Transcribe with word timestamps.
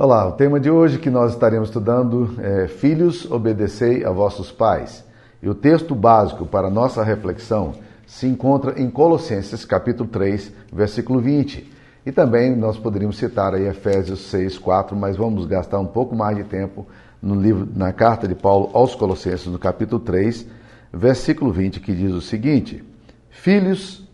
Olá, 0.00 0.28
o 0.28 0.30
tema 0.30 0.60
de 0.60 0.70
hoje 0.70 0.96
que 0.96 1.10
nós 1.10 1.32
estaremos 1.32 1.70
estudando 1.70 2.36
é 2.38 2.68
Filhos, 2.68 3.28
obedecei 3.28 4.04
a 4.04 4.12
vossos 4.12 4.52
pais. 4.52 5.04
E 5.42 5.48
o 5.48 5.56
texto 5.56 5.92
básico 5.92 6.46
para 6.46 6.70
nossa 6.70 7.02
reflexão 7.02 7.72
se 8.06 8.28
encontra 8.28 8.80
em 8.80 8.88
Colossenses 8.88 9.64
capítulo 9.64 10.08
3, 10.08 10.52
versículo 10.72 11.18
20. 11.18 11.68
E 12.06 12.12
também 12.12 12.54
nós 12.54 12.78
poderíamos 12.78 13.18
citar 13.18 13.54
aí 13.54 13.66
Efésios 13.66 14.20
6, 14.30 14.56
4, 14.58 14.96
mas 14.96 15.16
vamos 15.16 15.46
gastar 15.46 15.80
um 15.80 15.86
pouco 15.86 16.14
mais 16.14 16.36
de 16.36 16.44
tempo 16.44 16.86
no 17.20 17.34
livro, 17.34 17.68
na 17.74 17.92
carta 17.92 18.28
de 18.28 18.36
Paulo 18.36 18.70
aos 18.74 18.94
Colossenses, 18.94 19.48
no 19.48 19.58
capítulo 19.58 20.00
3, 20.00 20.46
versículo 20.92 21.50
20, 21.50 21.80
que 21.80 21.92
diz 21.92 22.12
o 22.12 22.20
seguinte: 22.20 22.84
Filhos, 23.30 24.08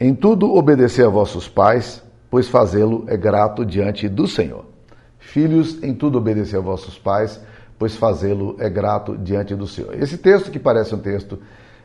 em 0.00 0.12
tudo 0.12 0.52
obedecer 0.52 1.06
a 1.06 1.08
vossos 1.08 1.48
pais, 1.48 2.02
pois 2.28 2.48
fazê-lo 2.48 3.04
é 3.06 3.16
grato 3.16 3.64
diante 3.64 4.08
do 4.08 4.26
Senhor. 4.26 4.69
Filhos, 5.20 5.80
em 5.82 5.94
tudo 5.94 6.18
obedecer 6.18 6.56
a 6.56 6.60
vossos 6.60 6.98
pais, 6.98 7.40
pois 7.78 7.96
fazê-lo 7.96 8.56
é 8.58 8.68
grato 8.68 9.16
diante 9.16 9.54
do 9.54 9.66
Senhor. 9.66 9.94
Esse 9.94 10.18
texto, 10.18 10.50
que 10.50 10.58
parece 10.58 10.94
um 10.94 10.98
texto 10.98 11.38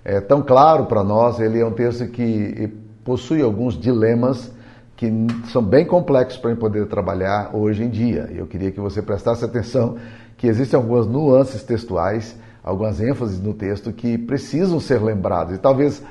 é, 0.03 0.19
tão 0.19 0.41
claro 0.41 0.85
para 0.85 1.03
nós, 1.03 1.39
ele 1.39 1.59
é 1.59 1.65
um 1.65 1.71
texto 1.71 2.07
que 2.07 2.69
possui 3.03 3.41
alguns 3.41 3.79
dilemas 3.79 4.51
que 4.95 5.11
são 5.51 5.61
bem 5.61 5.85
complexos 5.85 6.39
para 6.39 6.55
poder 6.55 6.87
trabalhar 6.87 7.51
hoje 7.53 7.83
em 7.83 7.89
dia. 7.89 8.29
Eu 8.33 8.47
queria 8.47 8.71
que 8.71 8.79
você 8.79 9.01
prestasse 9.01 9.43
atenção 9.43 9.97
que 10.37 10.47
existem 10.47 10.77
algumas 10.77 11.05
nuances 11.05 11.63
textuais, 11.63 12.35
algumas 12.63 12.99
ênfases 12.99 13.39
no 13.39 13.53
texto 13.53 13.91
que 13.91 14.17
precisam 14.17 14.79
ser 14.79 15.01
lembradas. 15.01 15.55
E 15.55 15.59
talvez 15.59 16.01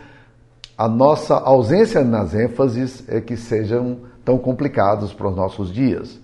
a 0.76 0.88
nossa 0.88 1.34
ausência 1.34 2.04
nas 2.04 2.34
ênfases 2.34 3.04
é 3.08 3.20
que 3.20 3.36
sejam 3.36 4.00
tão 4.24 4.38
complicados 4.38 5.12
para 5.12 5.28
os 5.28 5.36
nossos 5.36 5.72
dias. 5.72 6.20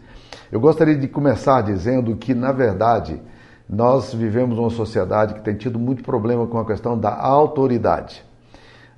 Eu 0.51 0.59
gostaria 0.59 0.97
de 0.97 1.07
começar 1.07 1.61
dizendo 1.63 2.17
que, 2.17 2.35
na 2.35 2.51
verdade, 2.51 3.21
nós 3.69 4.13
vivemos 4.13 4.59
uma 4.59 4.71
sociedade 4.71 5.35
que 5.35 5.41
tem 5.43 5.55
tido 5.55 5.79
muito 5.79 6.03
problema 6.03 6.45
com 6.47 6.59
a 6.59 6.67
questão 6.67 6.99
da 6.99 7.15
autoridade. 7.15 8.25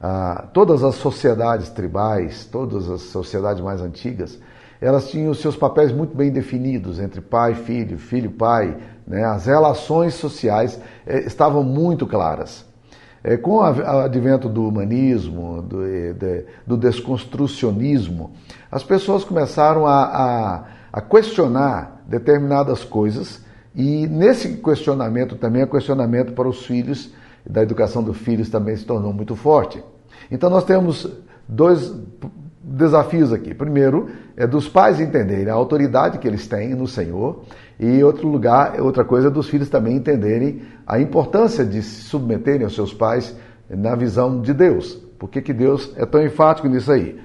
Ah, 0.01 0.47
todas 0.55 0.83
as 0.83 0.95
sociedades 0.95 1.69
tribais, 1.69 2.47
todas 2.47 2.89
as 2.89 3.03
sociedades 3.03 3.63
mais 3.63 3.83
antigas, 3.83 4.39
elas 4.81 5.11
tinham 5.11 5.35
seus 5.35 5.55
papéis 5.55 5.93
muito 5.93 6.17
bem 6.17 6.33
definidos 6.33 6.99
entre 6.99 7.21
pai, 7.21 7.55
filho, 7.55 7.99
filho, 7.99 8.31
pai. 8.31 8.79
Né? 9.07 9.23
As 9.23 9.45
relações 9.45 10.15
sociais 10.15 10.81
eh, 11.07 11.21
estavam 11.21 11.63
muito 11.63 12.07
claras. 12.07 12.65
É, 13.23 13.37
com 13.37 13.59
o 13.59 13.63
advento 13.63 14.49
do 14.49 14.67
humanismo, 14.67 15.63
do, 15.63 15.85
de, 16.15 16.45
do 16.67 16.77
desconstrucionismo, 16.77 18.33
as 18.69 18.83
pessoas 18.83 19.23
começaram 19.23 19.87
a, 19.87 20.03
a, 20.03 20.65
a, 20.93 21.01
questionar 21.01 22.03
determinadas 22.07 22.85
coisas 22.85 23.43
e 23.75 24.07
nesse 24.07 24.59
questionamento 24.59 25.37
também, 25.37 25.63
o 25.63 25.69
questionamento 25.69 26.33
para 26.33 26.49
os 26.49 26.67
filhos, 26.67 27.13
da 27.49 27.63
educação 27.63 28.03
dos 28.03 28.19
filhos 28.19 28.51
também 28.51 28.77
se 28.77 28.85
tornou 28.85 29.13
muito 29.13 29.35
forte. 29.35 29.83
Então 30.31 30.49
nós 30.51 30.65
temos 30.65 31.09
dois 31.49 31.93
desafios 32.63 33.33
aqui. 33.33 33.55
Primeiro, 33.55 34.09
é 34.37 34.47
dos 34.47 34.69
pais 34.69 35.01
entenderem 35.01 35.49
a 35.49 35.55
autoridade 35.55 36.19
que 36.19 36.29
eles 36.29 36.47
têm 36.47 36.75
no 36.75 36.87
Senhor, 36.87 37.43
e 37.81 38.03
outro 38.05 38.29
lugar, 38.29 38.81
outra 38.81 39.05
coisa 39.05 39.29
é 39.29 39.31
dos 39.31 39.49
filhos 39.49 39.69
também 39.69 39.97
entenderem 39.97 40.63
a 40.87 41.01
importância 41.01 41.65
de 41.65 41.83
se 41.83 42.03
submeterem 42.03 42.65
aos 42.65 42.75
seus 42.75 42.95
pais 42.95 43.37
na 43.69 43.97
visão 43.97 44.41
de 44.41 44.55
Deus. 44.55 44.95
Por 45.19 45.29
que, 45.29 45.41
que 45.41 45.53
Deus 45.53 45.93
é 45.97 46.07
tão 46.07 46.25
enfático 46.25 46.69
nisso 46.69 46.93
aí? 46.93 47.19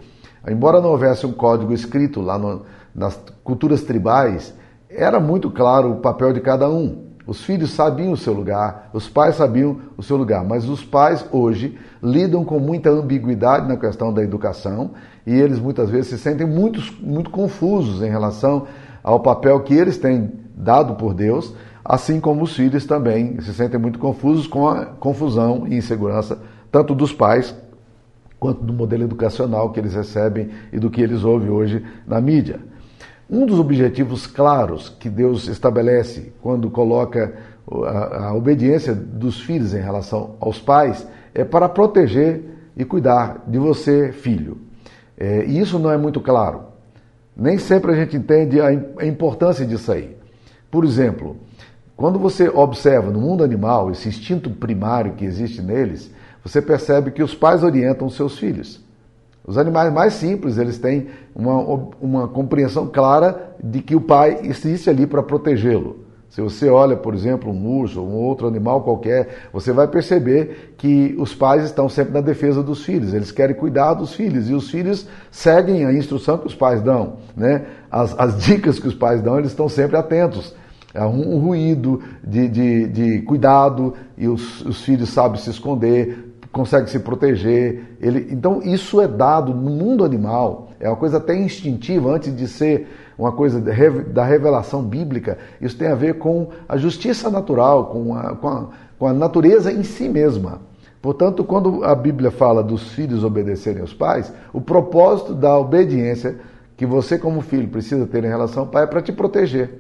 Embora 0.47 0.81
não 0.81 0.91
houvesse 0.91 1.25
um 1.25 1.31
código 1.31 1.73
escrito 1.73 2.21
lá 2.21 2.37
no, 2.37 2.63
nas 2.97 3.15
culturas 3.43 3.83
tribais, 3.83 4.55
era 4.89 5.19
muito 5.19 5.51
claro 5.51 5.91
o 5.91 5.97
papel 5.97 6.33
de 6.33 6.41
cada 6.41 6.67
um. 6.67 7.05
Os 7.27 7.43
filhos 7.43 7.71
sabiam 7.71 8.13
o 8.13 8.17
seu 8.17 8.33
lugar, 8.33 8.89
os 8.93 9.07
pais 9.07 9.35
sabiam 9.35 9.77
o 9.95 10.01
seu 10.01 10.17
lugar, 10.17 10.43
mas 10.43 10.67
os 10.67 10.83
pais 10.83 11.25
hoje 11.31 11.77
lidam 12.01 12.43
com 12.43 12.57
muita 12.57 12.89
ambiguidade 12.89 13.67
na 13.67 13.75
questão 13.77 14.13
da 14.13 14.23
educação 14.23 14.91
e 15.25 15.33
eles 15.33 15.59
muitas 15.59 15.89
vezes 15.89 16.07
se 16.07 16.17
sentem 16.17 16.47
muito, 16.47 16.81
muito 17.01 17.29
confusos 17.29 18.01
em 18.01 18.09
relação 18.09 18.65
ao 19.03 19.19
papel 19.19 19.59
que 19.59 19.73
eles 19.73 19.97
têm 19.97 20.31
dado 20.55 20.95
por 20.95 21.13
Deus, 21.13 21.53
assim 21.83 22.19
como 22.19 22.43
os 22.43 22.55
filhos 22.55 22.85
também 22.85 23.39
se 23.41 23.53
sentem 23.53 23.79
muito 23.79 23.99
confusos 23.99 24.47
com 24.47 24.67
a 24.67 24.85
confusão 24.85 25.67
e 25.67 25.75
insegurança 25.75 26.39
tanto 26.71 26.95
dos 26.95 27.11
pais 27.11 27.53
quanto 28.39 28.63
do 28.63 28.71
modelo 28.71 29.03
educacional 29.03 29.71
que 29.71 29.79
eles 29.79 29.93
recebem 29.93 30.49
e 30.71 30.79
do 30.79 30.89
que 30.89 31.01
eles 31.01 31.25
ouvem 31.25 31.49
hoje 31.49 31.85
na 32.07 32.21
mídia. 32.21 32.59
Um 33.29 33.45
dos 33.45 33.59
objetivos 33.59 34.25
claros 34.25 34.87
que 34.87 35.09
Deus 35.09 35.47
estabelece 35.47 36.31
quando 36.41 36.69
coloca 36.69 37.35
a, 37.69 38.27
a, 38.27 38.33
obediência 38.33 38.95
dos 38.95 39.41
filhos 39.41 39.73
em 39.73 39.81
relação 39.81 40.35
aos 40.39 40.59
pais 40.59 41.05
é 41.33 41.43
para 41.43 41.67
proteger 41.67 42.41
e 42.75 42.85
cuidar 42.85 43.43
de 43.45 43.57
você, 43.57 44.13
filho. 44.13 44.59
É, 45.17 45.45
e 45.45 45.59
isso 45.59 45.77
não 45.77 45.91
é 45.91 45.97
muito 45.97 46.21
claro. 46.21 46.67
Nem 47.35 47.57
sempre 47.57 47.91
a 47.91 47.95
gente 47.95 48.15
entende 48.15 48.61
a, 48.61 48.67
a 48.67 49.05
importância 49.05 49.65
disso 49.65 49.91
aí. 49.91 50.15
Por 50.71 50.85
exemplo, 50.85 51.35
quando 51.97 52.17
você 52.17 52.47
observa 52.47 53.11
no 53.11 53.19
mundo 53.19 53.43
animal 53.43 53.91
esse 53.91 54.07
instinto 54.07 54.49
primário 54.49 55.15
que 55.15 55.25
existe 55.25 55.61
neles, 55.61 56.09
você 56.41 56.61
percebe 56.61 57.11
que 57.11 57.21
os 57.21 57.35
pais 57.35 57.61
orientam 57.61 58.09
seus 58.09 58.39
filhos. 58.39 58.86
Os 59.47 59.57
animais 59.57 59.93
mais 59.93 60.13
simples, 60.13 60.57
eles 60.57 60.77
têm 60.77 61.07
uma, 61.33 61.55
uma 62.01 62.27
compreensão 62.27 62.85
clara 62.85 63.55
de 63.63 63.81
que 63.81 63.95
o 63.95 64.01
pai 64.01 64.41
existe 64.43 64.89
ali 64.89 65.07
para 65.07 65.23
protegê-lo. 65.23 66.05
Se 66.29 66.41
você 66.41 66.69
olha, 66.69 66.97
por 66.97 67.15
exemplo, 67.15 67.49
um 67.49 67.79
urso 67.79 68.01
ou 68.01 68.09
um 68.09 68.15
outro 68.15 68.45
animal 68.45 68.81
qualquer, 68.81 69.47
você 69.53 69.71
vai 69.71 69.87
perceber 69.87 70.75
que 70.77 71.15
os 71.17 71.33
pais 71.33 71.63
estão 71.63 71.87
sempre 71.87 72.13
na 72.13 72.19
defesa 72.19 72.61
dos 72.61 72.83
filhos, 72.83 73.13
eles 73.13 73.31
querem 73.31 73.55
cuidar 73.55 73.93
dos 73.93 74.13
filhos 74.13 74.49
e 74.49 74.53
os 74.53 74.69
filhos 74.69 75.07
seguem 75.31 75.85
a 75.85 75.93
instrução 75.93 76.37
que 76.37 76.47
os 76.47 76.53
pais 76.53 76.81
dão. 76.81 77.13
Né? 77.35 77.65
As, 77.89 78.13
as 78.19 78.37
dicas 78.43 78.77
que 78.77 78.87
os 78.87 78.95
pais 78.95 79.21
dão, 79.21 79.39
eles 79.39 79.51
estão 79.51 79.69
sempre 79.69 79.95
atentos. 79.95 80.53
Um, 80.93 81.35
um 81.35 81.39
ruído 81.39 82.01
de, 82.21 82.49
de, 82.49 82.87
de, 82.87 83.21
cuidado 83.21 83.93
e 84.17 84.27
os, 84.27 84.61
os 84.65 84.81
filhos 84.81 85.09
sabem 85.09 85.39
se 85.39 85.49
esconder, 85.49 86.35
consegue 86.57 86.89
se 86.89 86.99
proteger. 86.99 87.97
Ele, 88.01 88.27
então, 88.31 88.61
isso 88.63 88.99
é 88.99 89.07
dado 89.07 89.53
no 89.53 89.69
mundo 89.69 90.03
animal, 90.03 90.69
é 90.79 90.89
uma 90.89 90.95
coisa 90.95 91.17
até 91.17 91.35
instintiva, 91.35 92.11
antes 92.11 92.35
de 92.35 92.47
ser 92.47 92.87
uma 93.17 93.31
coisa 93.31 93.61
da 93.61 94.23
revelação 94.25 94.83
bíblica. 94.83 95.37
Isso 95.61 95.77
tem 95.77 95.87
a 95.87 95.95
ver 95.95 96.15
com 96.15 96.49
a 96.67 96.75
justiça 96.77 97.29
natural, 97.29 97.85
com 97.85 98.15
a, 98.15 98.35
com 98.35 98.47
a, 98.47 98.67
com 98.97 99.07
a 99.07 99.13
natureza 99.13 99.71
em 99.71 99.83
si 99.83 100.09
mesma. 100.09 100.59
Portanto, 101.01 101.43
quando 101.43 101.83
a 101.83 101.93
Bíblia 101.93 102.31
fala 102.31 102.63
dos 102.63 102.91
filhos 102.91 103.23
obedecerem 103.23 103.81
aos 103.81 103.93
pais, 103.93 104.33
o 104.51 104.59
propósito 104.59 105.33
da 105.33 105.57
obediência 105.57 106.37
que 106.75 106.85
você, 106.85 107.17
como 107.17 107.41
filho, 107.41 107.67
precisa 107.67 108.05
ter 108.05 108.23
em 108.23 108.27
relação 108.27 108.63
ao 108.63 108.69
pai 108.69 108.83
é 108.83 108.87
para 108.87 109.01
te 109.01 109.11
proteger. 109.11 109.79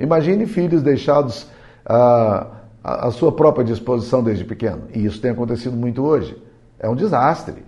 Imagine 0.00 0.46
filhos 0.46 0.82
deixados. 0.82 1.46
Ah, 1.84 2.46
a, 2.82 3.10
sua 3.10 3.32
própria 3.32 3.64
disposição 3.64 4.22
desde 4.22 4.44
pequeno. 4.44 4.82
E 4.94 5.04
isso 5.04 5.20
tem 5.20 5.30
acontecido 5.30 5.76
muito 5.76 6.02
hoje. 6.02 6.36
É 6.78 6.88
um 6.88 6.94
desastre. 6.94 7.64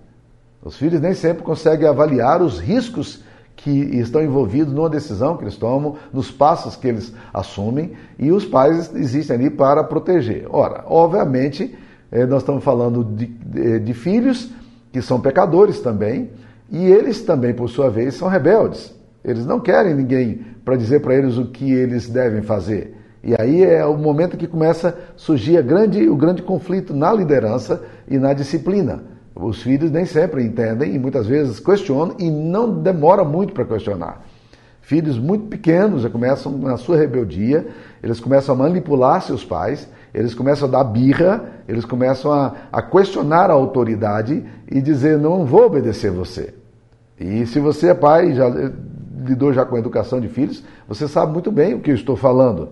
Os 0.62 0.76
filhos 0.76 1.00
nem 1.00 1.14
sempre 1.14 1.42
conseguem 1.42 1.88
avaliar 1.88 2.42
os 2.42 2.58
riscos 2.58 3.22
que 3.56 3.70
estão 3.70 4.22
envolvidos 4.22 4.72
numa 4.72 4.88
decisão 4.88 5.36
que 5.36 5.44
eles 5.44 5.56
tomam, 5.56 5.96
nos 6.12 6.30
passos 6.30 6.76
que 6.76 6.88
eles 6.88 7.12
assumem, 7.32 7.92
e 8.18 8.32
os 8.32 8.44
pais 8.44 8.94
existem 8.94 9.36
ali 9.36 9.50
para 9.50 9.84
proteger. 9.84 10.46
Ora, 10.48 10.84
obviamente, 10.86 11.76
eh, 12.10 12.24
nós 12.24 12.42
estamos 12.42 12.64
falando 12.64 13.04
de, 13.04 13.26
de, 13.26 13.80
de 13.80 13.94
filhos 13.94 14.50
que 14.90 15.02
são 15.02 15.20
pecadores 15.20 15.80
também, 15.80 16.30
e 16.70 16.86
eles 16.86 17.20
também, 17.22 17.52
por 17.52 17.68
sua 17.68 17.90
vez, 17.90 18.14
são 18.14 18.28
rebeldes. 18.28 18.94
Eles 19.22 19.44
não 19.44 19.60
querem 19.60 19.94
ninguém 19.94 20.40
para 20.64 20.76
dizer 20.76 21.00
para 21.00 21.14
eles 21.14 21.36
o 21.36 21.46
que 21.46 21.70
eles 21.70 22.08
devem 22.08 22.42
fazer. 22.42 22.96
E 23.22 23.34
aí 23.38 23.62
é 23.62 23.84
o 23.84 23.96
momento 23.96 24.36
que 24.36 24.46
começa 24.46 24.88
a 24.88 24.92
surgir 25.16 25.62
grande, 25.62 26.08
o 26.08 26.16
grande 26.16 26.42
conflito 26.42 26.94
na 26.94 27.12
liderança 27.12 27.82
e 28.08 28.18
na 28.18 28.32
disciplina. 28.32 29.02
Os 29.34 29.62
filhos 29.62 29.90
nem 29.90 30.04
sempre 30.04 30.42
entendem 30.42 30.94
e 30.94 30.98
muitas 30.98 31.26
vezes 31.26 31.60
questionam 31.60 32.16
e 32.18 32.30
não 32.30 32.82
demora 32.82 33.24
muito 33.24 33.52
para 33.52 33.64
questionar. 33.64 34.22
Filhos 34.80 35.18
muito 35.18 35.46
pequenos 35.46 36.02
já 36.02 36.10
começam 36.10 36.56
na 36.58 36.76
sua 36.76 36.96
rebeldia, 36.96 37.68
eles 38.02 38.18
começam 38.18 38.54
a 38.54 38.58
manipular 38.58 39.22
seus 39.22 39.44
pais, 39.44 39.88
eles 40.12 40.34
começam 40.34 40.66
a 40.66 40.70
dar 40.70 40.84
birra, 40.84 41.44
eles 41.68 41.84
começam 41.84 42.32
a, 42.32 42.54
a 42.72 42.82
questionar 42.82 43.50
a 43.50 43.54
autoridade 43.54 44.44
e 44.68 44.80
dizer: 44.80 45.18
não 45.18 45.44
vou 45.44 45.66
obedecer 45.66 46.10
você. 46.10 46.54
E 47.20 47.46
se 47.46 47.60
você 47.60 47.90
é 47.90 47.94
pai, 47.94 48.32
já 48.32 48.48
lidou 49.24 49.52
já 49.52 49.64
com 49.64 49.76
a 49.76 49.78
educação 49.78 50.20
de 50.20 50.28
filhos, 50.28 50.62
você 50.88 51.06
sabe 51.06 51.32
muito 51.32 51.50
bem 51.52 51.74
o 51.74 51.80
que 51.80 51.90
eu 51.90 51.94
estou 51.94 52.16
falando. 52.16 52.70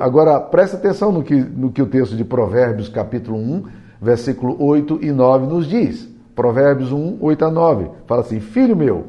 Agora, 0.00 0.40
preste 0.40 0.76
atenção 0.76 1.12
no 1.12 1.22
que, 1.22 1.34
no 1.34 1.70
que 1.70 1.82
o 1.82 1.86
texto 1.86 2.16
de 2.16 2.24
Provérbios, 2.24 2.88
capítulo 2.88 3.38
1, 3.38 3.64
versículo 4.00 4.56
8 4.62 4.98
e 5.02 5.12
9 5.12 5.46
nos 5.46 5.66
diz. 5.66 6.08
Provérbios 6.34 6.92
1, 6.92 7.18
8 7.20 7.44
a 7.44 7.50
9. 7.50 7.90
Fala 8.06 8.20
assim: 8.20 8.40
Filho 8.40 8.76
meu, 8.76 9.06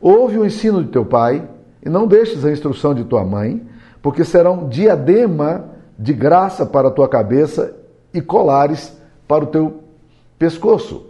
ouve 0.00 0.38
o 0.38 0.44
ensino 0.44 0.82
de 0.82 0.90
teu 0.90 1.04
pai, 1.04 1.46
e 1.84 1.88
não 1.88 2.06
deixes 2.06 2.44
a 2.44 2.50
instrução 2.50 2.94
de 2.94 3.04
tua 3.04 3.24
mãe, 3.24 3.62
porque 4.02 4.24
serão 4.24 4.68
diadema 4.68 5.66
de 5.98 6.12
graça 6.12 6.66
para 6.66 6.88
a 6.88 6.90
tua 6.90 7.08
cabeça 7.08 7.74
e 8.12 8.20
colares 8.20 8.96
para 9.26 9.44
o 9.44 9.46
teu 9.46 9.80
pescoço. 10.38 11.06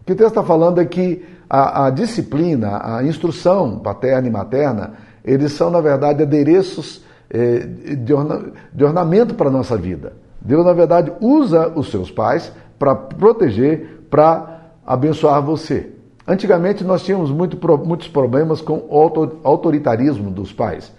O 0.00 0.04
que 0.04 0.12
o 0.12 0.16
texto 0.16 0.30
está 0.30 0.42
falando 0.42 0.80
é 0.80 0.84
que 0.84 1.24
a, 1.48 1.86
a 1.86 1.90
disciplina, 1.90 2.80
a 2.82 3.02
instrução 3.04 3.78
paterna 3.78 4.28
e 4.28 4.30
materna, 4.30 4.94
eles 5.24 5.52
são, 5.52 5.70
na 5.70 5.80
verdade, 5.80 6.22
adereços 6.22 7.02
eh, 7.28 7.66
de, 7.96 8.14
orna, 8.14 8.52
de 8.72 8.84
ornamento 8.84 9.34
para 9.34 9.48
a 9.48 9.52
nossa 9.52 9.76
vida. 9.76 10.12
Deus, 10.40 10.64
na 10.64 10.72
verdade, 10.72 11.12
usa 11.20 11.72
os 11.74 11.90
seus 11.90 12.10
pais 12.10 12.52
para 12.78 12.94
proteger, 12.94 14.06
para 14.08 14.70
abençoar 14.86 15.42
você. 15.42 15.90
Antigamente 16.26 16.84
nós 16.84 17.02
tínhamos 17.02 17.30
muito, 17.30 17.58
muitos 17.84 18.08
problemas 18.08 18.60
com 18.60 18.78
o 18.88 19.40
autoritarismo 19.42 20.30
dos 20.30 20.52
pais, 20.52 20.92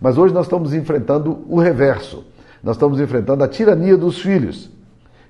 mas 0.00 0.16
hoje 0.18 0.32
nós 0.32 0.46
estamos 0.46 0.74
enfrentando 0.74 1.44
o 1.48 1.58
reverso. 1.58 2.24
Nós 2.62 2.76
estamos 2.76 3.00
enfrentando 3.00 3.42
a 3.42 3.48
tirania 3.48 3.96
dos 3.96 4.20
filhos. 4.20 4.70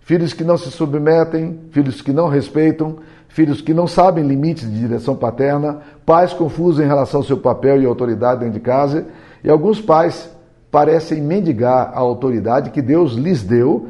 Filhos 0.00 0.32
que 0.32 0.42
não 0.42 0.56
se 0.56 0.70
submetem, 0.70 1.60
filhos 1.70 2.02
que 2.02 2.12
não 2.12 2.28
respeitam, 2.28 2.96
filhos 3.30 3.60
que 3.60 3.72
não 3.72 3.86
sabem 3.86 4.26
limites 4.26 4.70
de 4.70 4.78
direção 4.78 5.14
paterna, 5.16 5.78
pais 6.04 6.32
confusos 6.32 6.80
em 6.80 6.86
relação 6.86 7.20
ao 7.20 7.26
seu 7.26 7.36
papel 7.36 7.80
e 7.80 7.86
autoridade 7.86 8.40
dentro 8.40 8.54
de 8.54 8.60
casa, 8.60 9.06
e 9.42 9.48
alguns 9.48 9.80
pais 9.80 10.30
parecem 10.70 11.22
mendigar 11.22 11.92
a 11.94 11.98
autoridade 11.98 12.70
que 12.70 12.82
Deus 12.82 13.14
lhes 13.14 13.42
deu, 13.42 13.88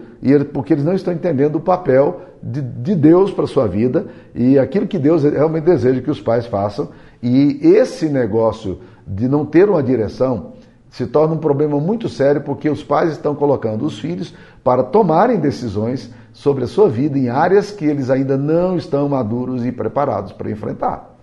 porque 0.52 0.75
eles 0.75 0.84
não 0.84 0.92
estão 0.92 1.12
entendendo 1.12 1.56
o 1.56 1.60
papel 1.60 2.20
de, 2.42 2.60
de 2.60 2.94
Deus 2.94 3.31
para 3.32 3.44
a 3.44 3.48
sua 3.48 3.66
vida 3.66 4.06
e 4.34 4.58
aquilo 4.58 4.87
que 4.87 4.98
Deus 4.98 5.22
realmente 5.22 5.64
deseja 5.64 6.00
que 6.00 6.10
os 6.10 6.20
pais 6.20 6.46
façam. 6.46 6.88
E 7.22 7.58
esse 7.62 8.08
negócio 8.08 8.78
de 9.06 9.26
não 9.26 9.44
ter 9.44 9.69
uma 9.69 9.82
direção 9.82 10.52
se 10.90 11.06
torna 11.06 11.34
um 11.34 11.38
problema 11.38 11.78
muito 11.81 12.08
sério 12.08 12.42
porque 12.42 12.69
os 12.69 12.82
pais 12.82 13.12
estão 13.12 13.34
colocando 13.34 13.84
os 13.84 13.98
filhos 13.98 14.34
para 14.62 14.82
tomarem 14.82 15.38
decisões 15.38 16.10
sobre 16.32 16.65
a 16.65 16.67
sua 16.67 16.88
vida 16.88 17.19
em 17.19 17.29
áreas 17.29 17.71
que 17.71 17.85
eles 17.85 18.11
ainda 18.11 18.37
não 18.37 18.77
estão 18.77 19.09
maduros 19.09 19.65
e 19.65 19.73
preparados 19.73 20.32
para 20.32 20.50
enfrentar. 20.50 21.17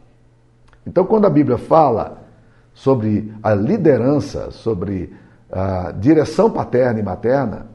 Então, 0.86 1.06
quando 1.06 1.26
a 1.26 1.30
Bíblia 1.30 1.58
fala 1.58 2.20
sobre 2.74 3.34
a 3.42 3.54
liderança, 3.54 4.52
sobre 4.52 5.14
a 5.52 5.92
direção 5.92 6.50
paterna 6.50 7.00
e 7.00 7.04
materna, 7.04 7.68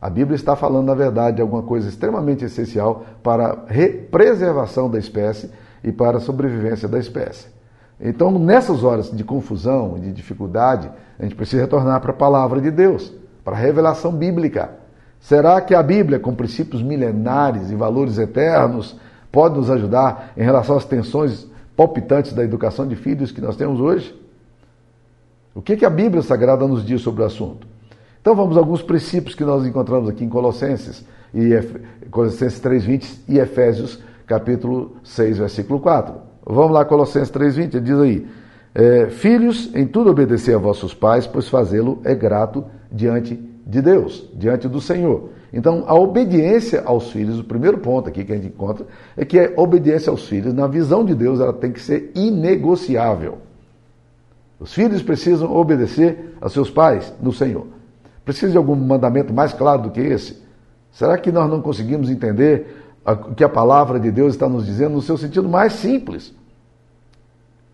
a 0.00 0.08
Bíblia 0.08 0.36
está 0.36 0.54
falando, 0.54 0.86
na 0.86 0.94
verdade, 0.94 1.36
de 1.36 1.42
alguma 1.42 1.62
coisa 1.62 1.88
extremamente 1.88 2.44
essencial 2.44 3.04
para 3.22 3.52
a 3.52 3.56
preservação 4.10 4.88
da 4.88 4.98
espécie 4.98 5.50
e 5.82 5.90
para 5.90 6.18
a 6.18 6.20
sobrevivência 6.20 6.88
da 6.88 6.98
espécie. 6.98 7.48
Então, 8.00 8.30
nessas 8.38 8.84
horas 8.84 9.10
de 9.10 9.24
confusão 9.24 9.98
de 9.98 10.12
dificuldade, 10.12 10.88
a 11.18 11.22
gente 11.24 11.34
precisa 11.34 11.62
retornar 11.62 12.00
para 12.00 12.12
a 12.12 12.14
palavra 12.14 12.60
de 12.60 12.70
Deus, 12.70 13.12
para 13.44 13.56
a 13.56 13.58
revelação 13.58 14.12
bíblica. 14.12 14.70
Será 15.20 15.60
que 15.60 15.74
a 15.74 15.82
Bíblia, 15.82 16.18
com 16.18 16.34
princípios 16.34 16.82
milenares 16.82 17.70
e 17.70 17.74
valores 17.74 18.18
eternos, 18.18 18.96
pode 19.30 19.56
nos 19.56 19.70
ajudar 19.70 20.32
em 20.36 20.42
relação 20.42 20.76
às 20.76 20.84
tensões 20.84 21.46
palpitantes 21.76 22.32
da 22.32 22.42
educação 22.42 22.86
de 22.86 22.96
filhos 22.96 23.30
que 23.30 23.40
nós 23.40 23.56
temos 23.56 23.80
hoje? 23.80 24.14
O 25.54 25.62
que, 25.62 25.76
que 25.76 25.84
a 25.84 25.90
Bíblia 25.90 26.22
Sagrada 26.22 26.66
nos 26.66 26.84
diz 26.84 27.00
sobre 27.00 27.22
o 27.22 27.26
assunto? 27.26 27.66
Então 28.20 28.34
vamos 28.34 28.56
a 28.56 28.60
alguns 28.60 28.82
princípios 28.82 29.34
que 29.34 29.44
nós 29.44 29.66
encontramos 29.66 30.08
aqui 30.08 30.24
em 30.24 30.28
Colossenses, 30.28 31.04
e 31.34 31.50
Colossenses 32.10 32.60
3,20 32.60 33.18
e 33.28 33.38
Efésios 33.38 34.02
capítulo 34.26 34.96
6, 35.02 35.38
versículo 35.38 35.80
4. 35.80 36.14
Vamos 36.44 36.72
lá, 36.72 36.84
Colossenses 36.84 37.30
3,20, 37.30 37.80
diz 37.80 37.98
aí, 37.98 38.26
é, 38.74 39.06
Filhos, 39.06 39.74
em 39.74 39.86
tudo 39.86 40.10
obedecer 40.10 40.54
a 40.54 40.58
vossos 40.58 40.94
pais, 40.94 41.26
pois 41.26 41.48
fazê-lo 41.48 42.00
é 42.04 42.14
grato 42.14 42.64
diante 42.90 43.47
de 43.68 43.82
Deus, 43.82 44.26
diante 44.34 44.66
do 44.66 44.80
Senhor. 44.80 45.28
Então, 45.52 45.84
a 45.86 45.94
obediência 45.94 46.82
aos 46.86 47.12
filhos, 47.12 47.38
o 47.38 47.44
primeiro 47.44 47.76
ponto 47.78 48.08
aqui 48.08 48.24
que 48.24 48.32
a 48.32 48.34
gente 48.34 48.48
encontra, 48.48 48.86
é 49.14 49.26
que 49.26 49.38
a 49.38 49.52
obediência 49.56 50.10
aos 50.10 50.26
filhos, 50.26 50.54
na 50.54 50.66
visão 50.66 51.04
de 51.04 51.14
Deus, 51.14 51.38
ela 51.38 51.52
tem 51.52 51.70
que 51.70 51.80
ser 51.80 52.10
inegociável. 52.14 53.38
Os 54.58 54.72
filhos 54.72 55.02
precisam 55.02 55.54
obedecer 55.54 56.34
a 56.40 56.48
seus 56.48 56.70
pais 56.70 57.12
no 57.20 57.30
Senhor. 57.30 57.66
Precisa 58.24 58.52
de 58.52 58.58
algum 58.58 58.74
mandamento 58.74 59.34
mais 59.34 59.52
claro 59.52 59.82
do 59.82 59.90
que 59.90 60.00
esse? 60.00 60.42
Será 60.90 61.18
que 61.18 61.30
nós 61.30 61.48
não 61.48 61.60
conseguimos 61.60 62.08
entender 62.08 62.74
o 63.04 63.34
que 63.34 63.44
a 63.44 63.48
palavra 63.48 64.00
de 64.00 64.10
Deus 64.10 64.32
está 64.32 64.48
nos 64.48 64.64
dizendo 64.64 64.94
no 64.94 65.02
seu 65.02 65.18
sentido 65.18 65.48
mais 65.48 65.74
simples? 65.74 66.34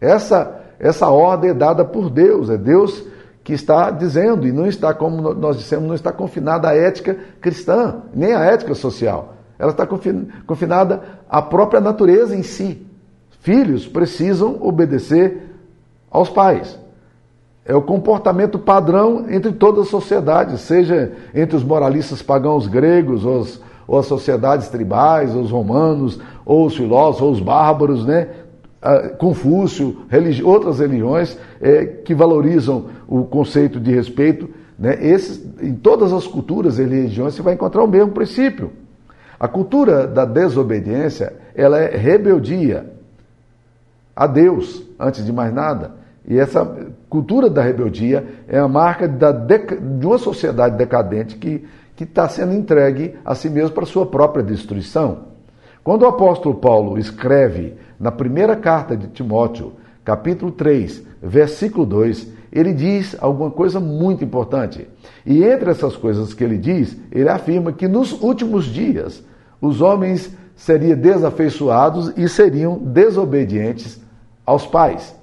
Essa, 0.01 0.61
essa 0.79 1.09
ordem 1.09 1.51
é 1.51 1.55
dada 1.55 1.85
por 1.85 2.11
Deus, 2.11 2.51
é 2.51 2.59
Deus 2.59 3.05
que 3.45 3.53
está 3.53 3.91
dizendo, 3.91 4.47
e 4.47 4.53
não 4.53 4.67
está, 4.67 4.95
como 4.95 5.35
nós 5.35 5.59
dissemos, 5.59 5.87
não 5.87 5.95
está 5.95 6.11
confinada 6.11 6.71
à 6.71 6.75
ética 6.75 7.15
cristã, 7.43 7.97
nem 8.15 8.33
à 8.33 8.41
ética 8.41 8.75
social. 8.75 9.35
Ela 9.59 9.71
está 9.71 9.87
confinada 10.47 11.03
à 11.29 11.43
própria 11.43 11.81
natureza 11.81 12.35
em 12.35 12.43
si. 12.43 12.85
Filhos 13.41 13.87
precisam 13.87 14.57
obedecer 14.63 15.43
aos 16.11 16.31
pais. 16.31 16.79
É 17.67 17.75
o 17.75 17.83
comportamento 17.83 18.59
padrão 18.59 19.27
entre 19.29 19.53
toda 19.53 19.83
a 19.83 19.85
sociedade, 19.85 20.59
seja 20.59 21.13
entre 21.35 21.55
os 21.55 21.63
moralistas 21.63 22.23
pagãos 22.23 22.67
gregos, 22.67 23.27
ou, 23.27 23.41
os, 23.41 23.61
ou 23.87 23.99
as 23.99 24.07
sociedades 24.07 24.69
tribais, 24.69 25.35
ou 25.35 25.43
os 25.43 25.51
romanos, 25.51 26.19
ou 26.47 26.65
os 26.65 26.75
filósofos, 26.75 27.23
ou 27.23 27.33
os 27.33 27.41
bárbaros, 27.41 28.07
né? 28.07 28.29
Confúcio, 29.19 30.03
religi 30.09 30.43
outras 30.43 30.79
religiões 30.79 31.39
é, 31.61 31.87
que 31.87 32.15
valorizam 32.15 32.87
o 33.09 33.25
conceito 33.25 33.81
de 33.81 33.91
respeito. 33.91 34.49
Né? 34.79 34.99
Esses, 35.01 35.43
em 35.63 35.75
todas 35.75 36.13
as 36.13 36.27
culturas 36.27 36.79
e 36.79 36.85
religiões 36.85 37.35
você 37.35 37.43
vai 37.43 37.55
encontrar 37.55 37.83
o 37.83 37.89
mesmo 37.89 38.13
princípio. 38.13 38.73
A 39.41 39.49
cultura 39.49 40.07
da 40.07 40.25
desobediência 40.25 41.33
ela 41.55 41.79
é 41.79 41.97
rebeldia 41.97 42.93
a 44.15 44.27
Deus, 44.27 44.83
antes 44.99 45.25
de 45.25 45.33
mais 45.33 45.53
nada. 45.53 45.93
E 46.27 46.39
essa 46.39 46.65
cultura 47.09 47.51
da 47.51 47.63
rebeldia 47.63 48.25
é 48.49 48.59
a 48.59 48.69
marca 48.69 49.09
de 49.09 50.07
uma 50.07 50.19
sociedade 50.19 50.77
decadente 50.77 51.37
que 51.37 51.65
está 51.99 52.29
sendo 52.29 52.53
entregue 52.53 53.15
a 53.25 53.35
si 53.35 53.49
mesmo 53.49 53.73
para 53.73 53.87
sua 53.87 54.07
própria 54.07 54.43
destruição. 54.43 55.35
Quando 55.83 56.03
o 56.03 56.09
apóstolo 56.09 56.55
Paulo 56.55 56.99
escreve 56.99 57.75
na 58.05 58.13
primeira 58.13 58.55
carta 58.55 58.95
de 58.95 59.07
Timóteo, 59.07 59.73
capítulo 60.05 60.53
3, 60.53 61.03
versículo 61.23 61.87
2, 61.87 62.29
ele 62.53 62.75
diz 62.75 63.17
alguma 63.19 63.51
coisa 63.51 63.81
muito 63.81 64.23
importante. 64.23 64.87
E 65.25 65.43
entre 65.43 65.71
essas 65.71 65.97
coisas 65.97 66.35
que 66.35 66.45
ele 66.45 66.59
diz, 66.59 66.99
ele 67.11 67.31
afirma 67.31 67.73
que 67.73 67.89
nos 67.89 68.13
últimos 68.13 68.67
dias 68.67 69.25
os 69.59 69.81
homens 69.81 70.37
seriam 70.55 70.99
desafeiçoados 70.99 72.13
e 72.15 72.29
seriam 72.29 72.77
desobedientes 72.77 73.99
aos 74.45 74.67
pais. 74.67 75.17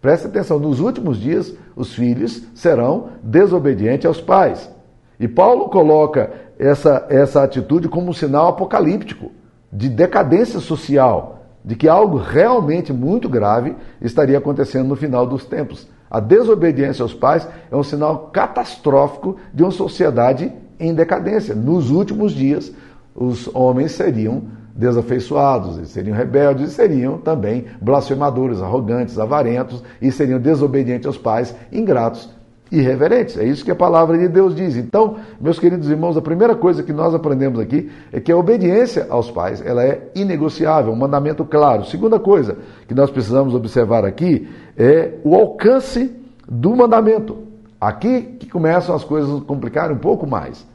Preste 0.00 0.28
atenção, 0.28 0.60
nos 0.60 0.78
últimos 0.78 1.18
dias 1.18 1.52
os 1.74 1.92
filhos 1.92 2.44
serão 2.54 3.08
desobedientes 3.20 4.06
aos 4.06 4.20
pais. 4.20 4.70
E 5.18 5.26
Paulo 5.26 5.68
coloca 5.70 6.30
essa, 6.56 7.04
essa 7.10 7.42
atitude 7.42 7.88
como 7.88 8.10
um 8.10 8.14
sinal 8.14 8.46
apocalíptico 8.46 9.32
de 9.72 9.88
decadência 9.88 10.60
social, 10.60 11.31
de 11.64 11.76
que 11.76 11.88
algo 11.88 12.16
realmente 12.16 12.92
muito 12.92 13.28
grave 13.28 13.76
estaria 14.00 14.38
acontecendo 14.38 14.88
no 14.88 14.96
final 14.96 15.26
dos 15.26 15.44
tempos. 15.44 15.88
A 16.10 16.20
desobediência 16.20 17.02
aos 17.02 17.14
pais 17.14 17.46
é 17.70 17.76
um 17.76 17.82
sinal 17.82 18.30
catastrófico 18.32 19.36
de 19.52 19.62
uma 19.62 19.70
sociedade 19.70 20.52
em 20.78 20.92
decadência. 20.94 21.54
Nos 21.54 21.90
últimos 21.90 22.32
dias, 22.32 22.72
os 23.14 23.48
homens 23.54 23.92
seriam 23.92 24.42
desafeiçoados, 24.74 25.88
seriam 25.88 26.16
rebeldes 26.16 26.70
e 26.70 26.74
seriam 26.74 27.18
também 27.18 27.66
blasfemadores, 27.80 28.60
arrogantes, 28.60 29.18
avarentos 29.18 29.82
e 30.00 30.10
seriam 30.10 30.40
desobedientes 30.40 31.06
aos 31.06 31.18
pais, 31.18 31.54
ingratos 31.70 32.28
irreverentes. 32.72 33.36
É 33.36 33.44
isso 33.44 33.64
que 33.64 33.70
a 33.70 33.76
palavra 33.76 34.18
de 34.18 34.26
Deus 34.28 34.54
diz. 34.54 34.76
Então, 34.76 35.16
meus 35.40 35.58
queridos 35.58 35.88
irmãos, 35.88 36.16
a 36.16 36.22
primeira 36.22 36.56
coisa 36.56 36.82
que 36.82 36.92
nós 36.92 37.14
aprendemos 37.14 37.60
aqui 37.60 37.90
é 38.12 38.18
que 38.18 38.32
a 38.32 38.36
obediência 38.36 39.06
aos 39.10 39.30
pais, 39.30 39.62
ela 39.64 39.84
é 39.84 40.10
inegociável, 40.14 40.92
um 40.92 40.96
mandamento 40.96 41.44
claro. 41.44 41.84
Segunda 41.84 42.18
coisa 42.18 42.56
que 42.88 42.94
nós 42.94 43.10
precisamos 43.10 43.54
observar 43.54 44.04
aqui 44.04 44.48
é 44.76 45.18
o 45.22 45.34
alcance 45.34 46.10
do 46.48 46.74
mandamento. 46.74 47.38
Aqui 47.80 48.22
que 48.40 48.48
começam 48.48 48.94
as 48.94 49.04
coisas 49.04 49.30
a 49.36 49.44
complicar 49.44 49.92
um 49.92 49.98
pouco 49.98 50.26
mais. 50.26 50.66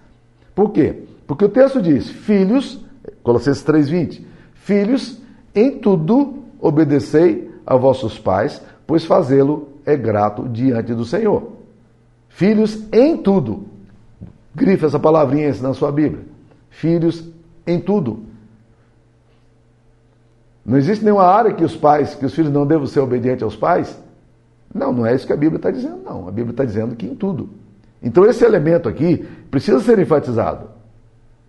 Por 0.53 0.71
quê? 0.71 1.03
Porque 1.25 1.45
o 1.45 1.49
texto 1.49 1.81
diz: 1.81 2.09
"Filhos 2.09 2.85
Colossenses 3.23 3.63
3:20. 3.63 4.25
Filhos, 4.53 5.21
em 5.53 5.79
tudo 5.79 6.43
obedecei 6.59 7.51
a 7.65 7.75
vossos 7.75 8.17
pais, 8.17 8.61
pois 8.85 9.05
fazê-lo 9.05 9.79
é 9.85 9.95
grato 9.95 10.47
diante 10.47 10.93
do 10.93 11.05
Senhor. 11.05 11.56
Filhos, 12.38 12.79
em 12.94 13.17
tudo. 13.17 13.65
Grife 14.53 14.86
essa 14.86 15.00
palavrinha 15.00 15.51
na 15.60 15.74
sua 15.74 15.91
Bíblia. 15.91 16.24
Filhos, 16.70 17.27
em 17.65 17.79
tudo. 17.79 18.25
Não 20.63 20.77
existe 20.77 21.03
nenhuma 21.03 21.24
área 21.24 21.51
que 21.51 21.63
os 21.63 21.75
pais, 21.75 22.13
que 22.13 22.24
os 22.24 22.36
filhos 22.36 22.51
não 22.51 22.67
devam 22.67 22.86
ser 22.86 23.00
obedientes 23.00 23.41
aos 23.41 23.56
pais. 23.56 24.00
Não, 24.72 24.94
não 24.94 25.03
é 25.03 25.15
isso 25.15 25.25
que 25.25 25.34
a 25.34 25.36
Bíblia 25.36 25.58
está 25.58 25.72
dizendo, 25.72 26.03
não. 26.06 26.27
A 26.27 26.32
Bíblia 26.32 26.51
está 26.51 26.63
dizendo 26.63 26.96
que 26.96 27.08
em 27.08 27.15
tudo. 27.15 27.50
Então 28.03 28.24
esse 28.24 28.46
elemento 28.46 28.88
aqui 28.88 29.27
precisa 29.50 29.79
ser 29.79 29.98
enfatizado. 29.98 30.70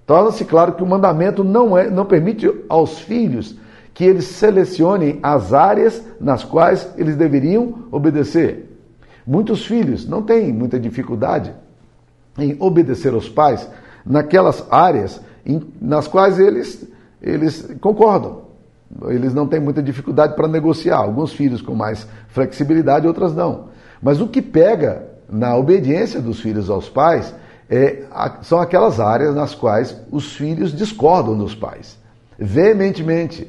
Torna-se 0.06 0.46
claro 0.46 0.72
que 0.72 0.82
o 0.82 0.86
mandamento 0.86 1.44
não, 1.44 1.76
é, 1.76 1.90
não 1.90 2.06
permite 2.06 2.50
aos 2.66 2.98
filhos 2.98 3.58
que 3.92 4.04
eles 4.04 4.24
selecionem 4.24 5.18
as 5.22 5.52
áreas 5.52 6.02
nas 6.18 6.44
quais 6.44 6.90
eles 6.96 7.14
deveriam 7.14 7.74
obedecer. 7.92 8.67
Muitos 9.28 9.66
filhos 9.66 10.08
não 10.08 10.22
têm 10.22 10.50
muita 10.54 10.80
dificuldade 10.80 11.52
em 12.38 12.56
obedecer 12.58 13.12
aos 13.12 13.28
pais 13.28 13.68
naquelas 14.02 14.64
áreas 14.70 15.20
em, 15.44 15.60
nas 15.78 16.08
quais 16.08 16.38
eles, 16.38 16.90
eles 17.20 17.68
concordam. 17.78 18.44
Eles 19.08 19.34
não 19.34 19.46
têm 19.46 19.60
muita 19.60 19.82
dificuldade 19.82 20.34
para 20.34 20.48
negociar. 20.48 20.96
Alguns 20.96 21.34
filhos 21.34 21.60
com 21.60 21.74
mais 21.74 22.08
flexibilidade, 22.28 23.06
outras 23.06 23.34
não. 23.34 23.66
Mas 24.02 24.18
o 24.18 24.28
que 24.28 24.40
pega 24.40 25.06
na 25.28 25.54
obediência 25.58 26.22
dos 26.22 26.40
filhos 26.40 26.70
aos 26.70 26.88
pais 26.88 27.34
é, 27.68 28.04
são 28.40 28.58
aquelas 28.58 28.98
áreas 28.98 29.34
nas 29.34 29.54
quais 29.54 29.94
os 30.10 30.32
filhos 30.32 30.74
discordam 30.74 31.36
dos 31.36 31.54
pais, 31.54 31.98
veementemente. 32.38 33.46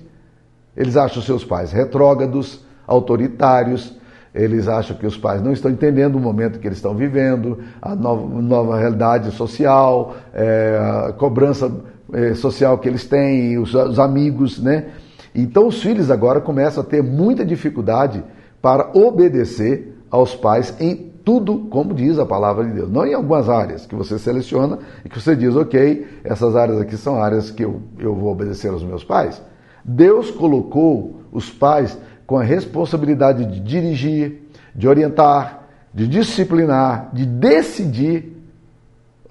Eles 0.76 0.98
acham 0.98 1.24
seus 1.24 1.46
pais 1.46 1.72
retrógrados, 1.72 2.66
autoritários, 2.86 3.98
eles 4.34 4.68
acham 4.68 4.96
que 4.96 5.06
os 5.06 5.18
pais 5.18 5.42
não 5.42 5.52
estão 5.52 5.72
entendendo 5.72 6.16
o 6.16 6.20
momento 6.20 6.60
que 6.60 6.68
eles 6.68 6.78
estão 6.78 6.96
vivendo, 6.96 7.60
a 7.82 7.96
nova, 7.96 8.42
nova 8.42 8.78
realidade 8.78 9.32
social, 9.32 10.16
é, 10.34 11.08
a 11.08 11.14
cobrança 11.14 11.72
é, 12.14 12.34
social 12.34 12.78
que 12.78 12.88
eles 12.88 13.06
têm, 13.06 13.58
os, 13.58 13.74
os 13.74 14.00
amigos, 14.00 14.60
né? 14.60 14.88
Então 15.34 15.68
os 15.68 15.82
filhos 15.82 16.10
agora 16.10 16.42
começam 16.42 16.84
a 16.84 16.86
ter 16.86 17.04
muita 17.04 17.46
dificuldade 17.46 18.24
para 18.62 18.92
obedecer 18.94 19.96
aos 20.10 20.36
pais 20.36 20.76
em 20.80 21.10
tudo 21.24 21.68
como 21.70 21.94
diz 21.94 22.18
a 22.18 22.26
palavra 22.26 22.66
de 22.66 22.74
Deus. 22.74 22.90
Não 22.90 23.06
em 23.06 23.14
algumas 23.14 23.50
áreas 23.50 23.86
que 23.86 23.96
você 23.96 24.18
seleciona 24.18 24.80
e 25.06 25.10
que 25.10 25.22
você 25.22 25.36
diz, 25.36 25.56
ok, 25.56 26.08
essas 26.24 26.56
áreas 26.56 26.82
aqui 26.82 26.98
são 26.98 27.22
áreas 27.22 27.52
que 27.52 27.64
eu, 27.64 27.82
eu 28.00 28.16
vou 28.16 28.32
obedecer 28.32 28.70
aos 28.70 28.84
meus 28.84 29.04
pais. 29.04 29.42
Deus 29.86 30.32
colocou 30.32 31.22
os 31.32 31.50
pais 31.50 31.98
com 32.30 32.38
a 32.38 32.44
responsabilidade 32.44 33.44
de 33.44 33.60
dirigir, 33.60 34.52
de 34.76 34.88
orientar, 34.88 35.64
de 35.92 36.08
disciplinar, 36.08 37.10
de 37.12 37.26
decidir 37.26 38.38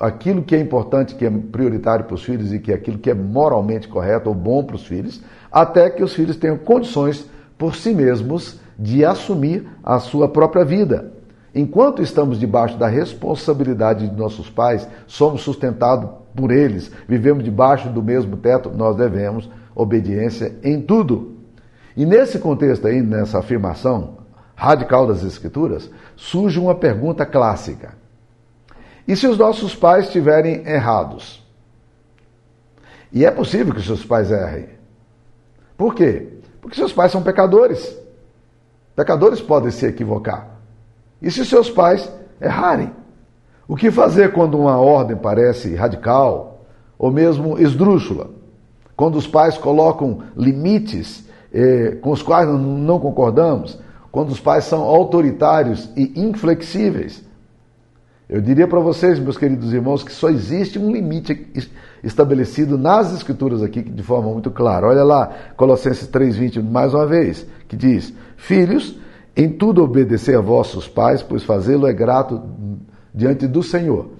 aquilo 0.00 0.42
que 0.42 0.56
é 0.56 0.58
importante, 0.58 1.14
que 1.14 1.24
é 1.24 1.30
prioritário 1.30 2.06
para 2.06 2.16
os 2.16 2.24
filhos 2.24 2.52
e 2.52 2.58
que 2.58 2.72
é 2.72 2.74
aquilo 2.74 2.98
que 2.98 3.08
é 3.08 3.14
moralmente 3.14 3.86
correto 3.86 4.28
ou 4.28 4.34
bom 4.34 4.64
para 4.64 4.74
os 4.74 4.84
filhos, 4.84 5.22
até 5.48 5.88
que 5.88 6.02
os 6.02 6.12
filhos 6.12 6.34
tenham 6.34 6.58
condições 6.58 7.24
por 7.56 7.76
si 7.76 7.94
mesmos 7.94 8.58
de 8.76 9.04
assumir 9.04 9.64
a 9.84 10.00
sua 10.00 10.28
própria 10.28 10.64
vida. 10.64 11.12
Enquanto 11.54 12.02
estamos 12.02 12.36
debaixo 12.36 12.76
da 12.78 12.88
responsabilidade 12.88 14.08
de 14.08 14.16
nossos 14.16 14.50
pais, 14.50 14.88
somos 15.06 15.42
sustentados 15.42 16.10
por 16.34 16.50
eles, 16.50 16.90
vivemos 17.06 17.44
debaixo 17.44 17.88
do 17.90 18.02
mesmo 18.02 18.36
teto, 18.38 18.72
nós 18.76 18.96
devemos 18.96 19.48
obediência 19.72 20.56
em 20.64 20.80
tudo. 20.80 21.37
E 21.98 22.06
nesse 22.06 22.38
contexto 22.38 22.86
aí, 22.86 23.02
nessa 23.02 23.40
afirmação 23.40 24.18
radical 24.54 25.04
das 25.04 25.24
Escrituras, 25.24 25.90
surge 26.14 26.60
uma 26.60 26.76
pergunta 26.76 27.26
clássica. 27.26 27.94
E 29.06 29.16
se 29.16 29.26
os 29.26 29.36
nossos 29.36 29.74
pais 29.74 30.04
estiverem 30.04 30.64
errados? 30.64 31.44
E 33.12 33.24
é 33.24 33.32
possível 33.32 33.74
que 33.74 33.82
seus 33.82 34.04
pais 34.04 34.30
errem. 34.30 34.68
Por 35.76 35.92
quê? 35.92 36.34
Porque 36.60 36.76
seus 36.76 36.92
pais 36.92 37.10
são 37.10 37.20
pecadores. 37.20 37.98
Pecadores 38.94 39.40
podem 39.40 39.72
se 39.72 39.84
equivocar. 39.84 40.50
E 41.20 41.32
se 41.32 41.44
seus 41.44 41.68
pais 41.68 42.08
errarem? 42.40 42.92
O 43.66 43.74
que 43.74 43.90
fazer 43.90 44.32
quando 44.32 44.56
uma 44.56 44.78
ordem 44.78 45.16
parece 45.16 45.74
radical 45.74 46.64
ou 46.96 47.10
mesmo 47.10 47.58
esdrúxula? 47.58 48.30
Quando 48.94 49.16
os 49.18 49.26
pais 49.26 49.58
colocam 49.58 50.22
limites 50.36 51.26
eh, 51.52 51.96
com 52.00 52.10
os 52.10 52.22
quais 52.22 52.48
não 52.48 52.98
concordamos? 52.98 53.78
Quando 54.10 54.30
os 54.30 54.40
pais 54.40 54.64
são 54.64 54.82
autoritários 54.82 55.90
e 55.96 56.20
inflexíveis? 56.20 57.24
Eu 58.28 58.42
diria 58.42 58.68
para 58.68 58.80
vocês, 58.80 59.18
meus 59.18 59.38
queridos 59.38 59.72
irmãos, 59.72 60.02
que 60.02 60.12
só 60.12 60.28
existe 60.28 60.78
um 60.78 60.92
limite 60.92 61.46
estabelecido 62.04 62.76
nas 62.76 63.12
Escrituras 63.14 63.62
aqui 63.62 63.80
de 63.80 64.02
forma 64.02 64.30
muito 64.30 64.50
clara. 64.50 64.86
Olha 64.86 65.02
lá, 65.02 65.30
Colossenses 65.56 66.06
3,20, 66.08 66.62
mais 66.62 66.92
uma 66.92 67.06
vez, 67.06 67.46
que 67.66 67.74
diz: 67.74 68.12
Filhos, 68.36 68.98
em 69.34 69.48
tudo 69.48 69.82
obedecer 69.82 70.36
a 70.36 70.42
vossos 70.42 70.86
pais, 70.86 71.22
pois 71.22 71.42
fazê-lo 71.42 71.86
é 71.86 71.92
grato 71.92 72.42
diante 73.14 73.46
do 73.46 73.62
Senhor. 73.62 74.10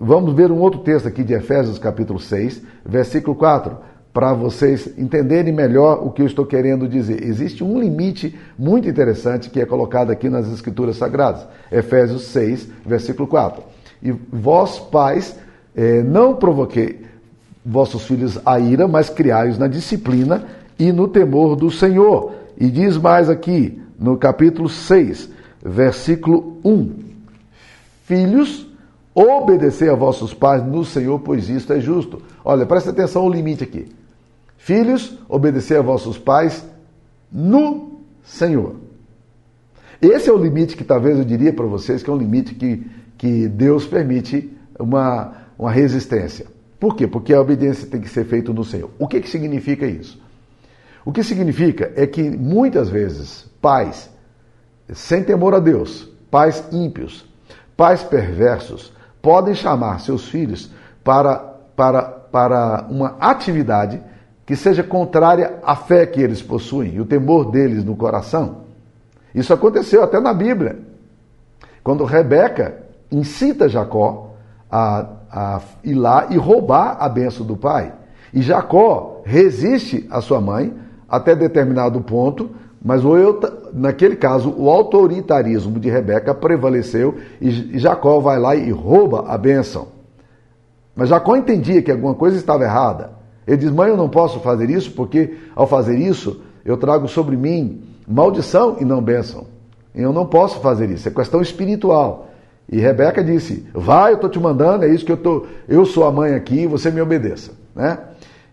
Vamos 0.00 0.32
ver 0.34 0.52
um 0.52 0.60
outro 0.60 0.80
texto 0.80 1.08
aqui 1.08 1.24
de 1.24 1.34
Efésios 1.34 1.78
capítulo 1.78 2.20
6, 2.20 2.62
versículo 2.84 3.34
4, 3.34 3.76
para 4.16 4.32
vocês 4.32 4.88
entenderem 4.96 5.52
melhor 5.52 6.02
o 6.02 6.10
que 6.10 6.22
eu 6.22 6.26
estou 6.26 6.46
querendo 6.46 6.88
dizer. 6.88 7.22
Existe 7.22 7.62
um 7.62 7.78
limite 7.78 8.34
muito 8.58 8.88
interessante 8.88 9.50
que 9.50 9.60
é 9.60 9.66
colocado 9.66 10.10
aqui 10.10 10.30
nas 10.30 10.50
Escrituras 10.50 10.96
Sagradas. 10.96 11.46
Efésios 11.70 12.22
6, 12.28 12.66
versículo 12.86 13.28
4. 13.28 13.62
E 14.02 14.12
vós, 14.32 14.78
pais, 14.78 15.38
eh, 15.76 16.02
não 16.02 16.34
provoquei 16.34 17.04
vossos 17.62 18.06
filhos 18.06 18.40
a 18.46 18.58
ira, 18.58 18.88
mas 18.88 19.10
criai-os 19.10 19.58
na 19.58 19.68
disciplina 19.68 20.46
e 20.78 20.92
no 20.92 21.08
temor 21.08 21.54
do 21.54 21.70
Senhor. 21.70 22.32
E 22.56 22.70
diz 22.70 22.96
mais 22.96 23.28
aqui, 23.28 23.82
no 23.98 24.16
capítulo 24.16 24.70
6, 24.70 25.28
versículo 25.62 26.56
1. 26.64 26.90
Filhos, 28.04 28.66
obedecer 29.14 29.90
a 29.90 29.94
vossos 29.94 30.32
pais 30.32 30.64
no 30.64 30.86
Senhor, 30.86 31.18
pois 31.18 31.50
isto 31.50 31.70
é 31.74 31.80
justo. 31.80 32.22
Olha, 32.42 32.64
presta 32.64 32.88
atenção 32.88 33.20
ao 33.20 33.30
limite 33.30 33.62
aqui. 33.62 33.94
Filhos, 34.66 35.16
obedecer 35.28 35.78
a 35.78 35.80
vossos 35.80 36.18
pais 36.18 36.66
no 37.30 38.00
Senhor. 38.24 38.74
Esse 40.02 40.28
é 40.28 40.32
o 40.32 40.36
limite 40.36 40.76
que 40.76 40.82
talvez 40.82 41.16
eu 41.16 41.24
diria 41.24 41.52
para 41.52 41.66
vocês 41.66 42.02
que 42.02 42.10
é 42.10 42.12
um 42.12 42.18
limite 42.18 42.52
que, 42.52 42.84
que 43.16 43.46
Deus 43.46 43.86
permite 43.86 44.52
uma, 44.76 45.34
uma 45.56 45.70
resistência. 45.70 46.46
Por 46.80 46.96
quê? 46.96 47.06
Porque 47.06 47.32
a 47.32 47.40
obediência 47.40 47.88
tem 47.88 48.00
que 48.00 48.08
ser 48.08 48.24
feita 48.24 48.52
no 48.52 48.64
Senhor. 48.64 48.90
O 48.98 49.06
que, 49.06 49.20
que 49.20 49.30
significa 49.30 49.86
isso? 49.86 50.20
O 51.04 51.12
que 51.12 51.22
significa 51.22 51.92
é 51.94 52.04
que 52.04 52.28
muitas 52.28 52.88
vezes 52.88 53.48
pais 53.62 54.10
sem 54.92 55.22
temor 55.22 55.54
a 55.54 55.60
Deus, 55.60 56.08
pais 56.28 56.64
ímpios, 56.72 57.24
pais 57.76 58.02
perversos, 58.02 58.92
podem 59.22 59.54
chamar 59.54 60.00
seus 60.00 60.28
filhos 60.28 60.72
para, 61.04 61.36
para, 61.76 62.02
para 62.02 62.84
uma 62.90 63.16
atividade 63.20 64.02
que 64.46 64.54
seja 64.54 64.84
contrária 64.84 65.58
à 65.64 65.74
fé 65.74 66.06
que 66.06 66.22
eles 66.22 66.40
possuem 66.40 66.94
e 66.94 67.00
o 67.00 67.04
temor 67.04 67.50
deles 67.50 67.84
no 67.84 67.96
coração. 67.96 68.58
Isso 69.34 69.52
aconteceu 69.52 70.02
até 70.04 70.20
na 70.20 70.32
Bíblia. 70.32 70.78
Quando 71.82 72.04
Rebeca 72.04 72.78
incita 73.10 73.68
Jacó 73.68 74.30
a, 74.70 75.06
a 75.30 75.60
ir 75.84 75.94
lá 75.94 76.28
e 76.30 76.36
roubar 76.36 76.96
a 77.00 77.08
benção 77.08 77.44
do 77.44 77.56
pai. 77.56 77.92
E 78.32 78.40
Jacó 78.40 79.22
resiste 79.24 80.06
à 80.10 80.20
sua 80.20 80.40
mãe 80.40 80.72
até 81.08 81.34
determinado 81.34 82.00
ponto, 82.00 82.50
mas 82.82 83.04
o 83.04 83.16
eu, 83.16 83.40
naquele 83.72 84.16
caso, 84.16 84.54
o 84.56 84.70
autoritarismo 84.70 85.80
de 85.80 85.90
Rebeca 85.90 86.34
prevaleceu 86.34 87.16
e 87.40 87.78
Jacó 87.78 88.20
vai 88.20 88.38
lá 88.38 88.54
e 88.54 88.70
rouba 88.70 89.24
a 89.26 89.36
bênção. 89.36 89.88
Mas 90.94 91.08
Jacó 91.08 91.36
entendia 91.36 91.82
que 91.82 91.90
alguma 91.90 92.14
coisa 92.14 92.36
estava 92.36 92.64
errada. 92.64 93.15
Ele 93.46 93.56
diz: 93.56 93.70
Mãe, 93.70 93.88
eu 93.88 93.96
não 93.96 94.08
posso 94.08 94.40
fazer 94.40 94.68
isso 94.70 94.90
porque 94.92 95.36
ao 95.54 95.66
fazer 95.66 95.98
isso 95.98 96.40
eu 96.64 96.76
trago 96.76 97.06
sobre 97.06 97.36
mim 97.36 97.82
maldição 98.06 98.76
e 98.80 98.84
não 98.84 99.02
bênção. 99.02 99.46
Eu 99.94 100.12
não 100.12 100.26
posso 100.26 100.60
fazer 100.60 100.90
isso, 100.90 101.08
é 101.08 101.10
questão 101.10 101.40
espiritual. 101.40 102.28
E 102.70 102.78
Rebeca 102.78 103.22
disse: 103.22 103.66
Vai, 103.72 104.12
eu 104.12 104.16
estou 104.16 104.28
te 104.28 104.38
mandando, 104.38 104.84
é 104.84 104.88
isso 104.88 105.04
que 105.04 105.12
eu 105.12 105.16
estou. 105.16 105.46
Eu 105.68 105.84
sou 105.84 106.04
a 106.04 106.12
mãe 106.12 106.34
aqui, 106.34 106.66
você 106.66 106.90
me 106.90 107.00
obedeça. 107.00 107.52
Né? 107.74 107.98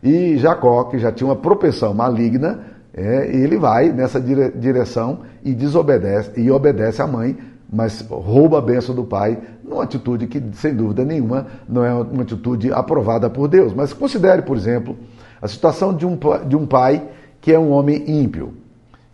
E 0.03 0.37
Jacó, 0.37 0.83
que 0.85 0.99
já 0.99 1.11
tinha 1.11 1.27
uma 1.27 1.35
propensão 1.35 1.93
maligna, 1.93 2.59
é, 2.93 3.35
ele 3.35 3.57
vai 3.57 3.91
nessa 3.91 4.21
dire 4.21 4.51
direção 4.51 5.21
e 5.43 5.53
desobedece 5.53 6.31
e 6.39 6.51
obedece 6.51 7.01
à 7.01 7.07
mãe, 7.07 7.35
mas 7.73 8.01
rouba 8.07 8.59
a 8.59 8.61
benção 8.61 8.93
do 8.93 9.03
pai, 9.03 9.39
numa 9.63 9.83
atitude 9.83 10.27
que, 10.27 10.41
sem 10.53 10.75
dúvida 10.75 11.03
nenhuma, 11.03 11.47
não 11.67 11.83
é 11.83 11.91
uma 11.91 12.21
atitude 12.21 12.71
aprovada 12.71 13.31
por 13.31 13.47
Deus. 13.47 13.73
Mas 13.73 13.91
considere, 13.91 14.43
por 14.43 14.55
exemplo, 14.55 14.95
a 15.41 15.47
situação 15.47 15.91
de 15.91 16.05
um, 16.05 16.15
de 16.47 16.55
um 16.55 16.67
pai 16.67 17.03
que 17.41 17.51
é 17.51 17.57
um 17.57 17.71
homem 17.71 18.03
ímpio 18.07 18.53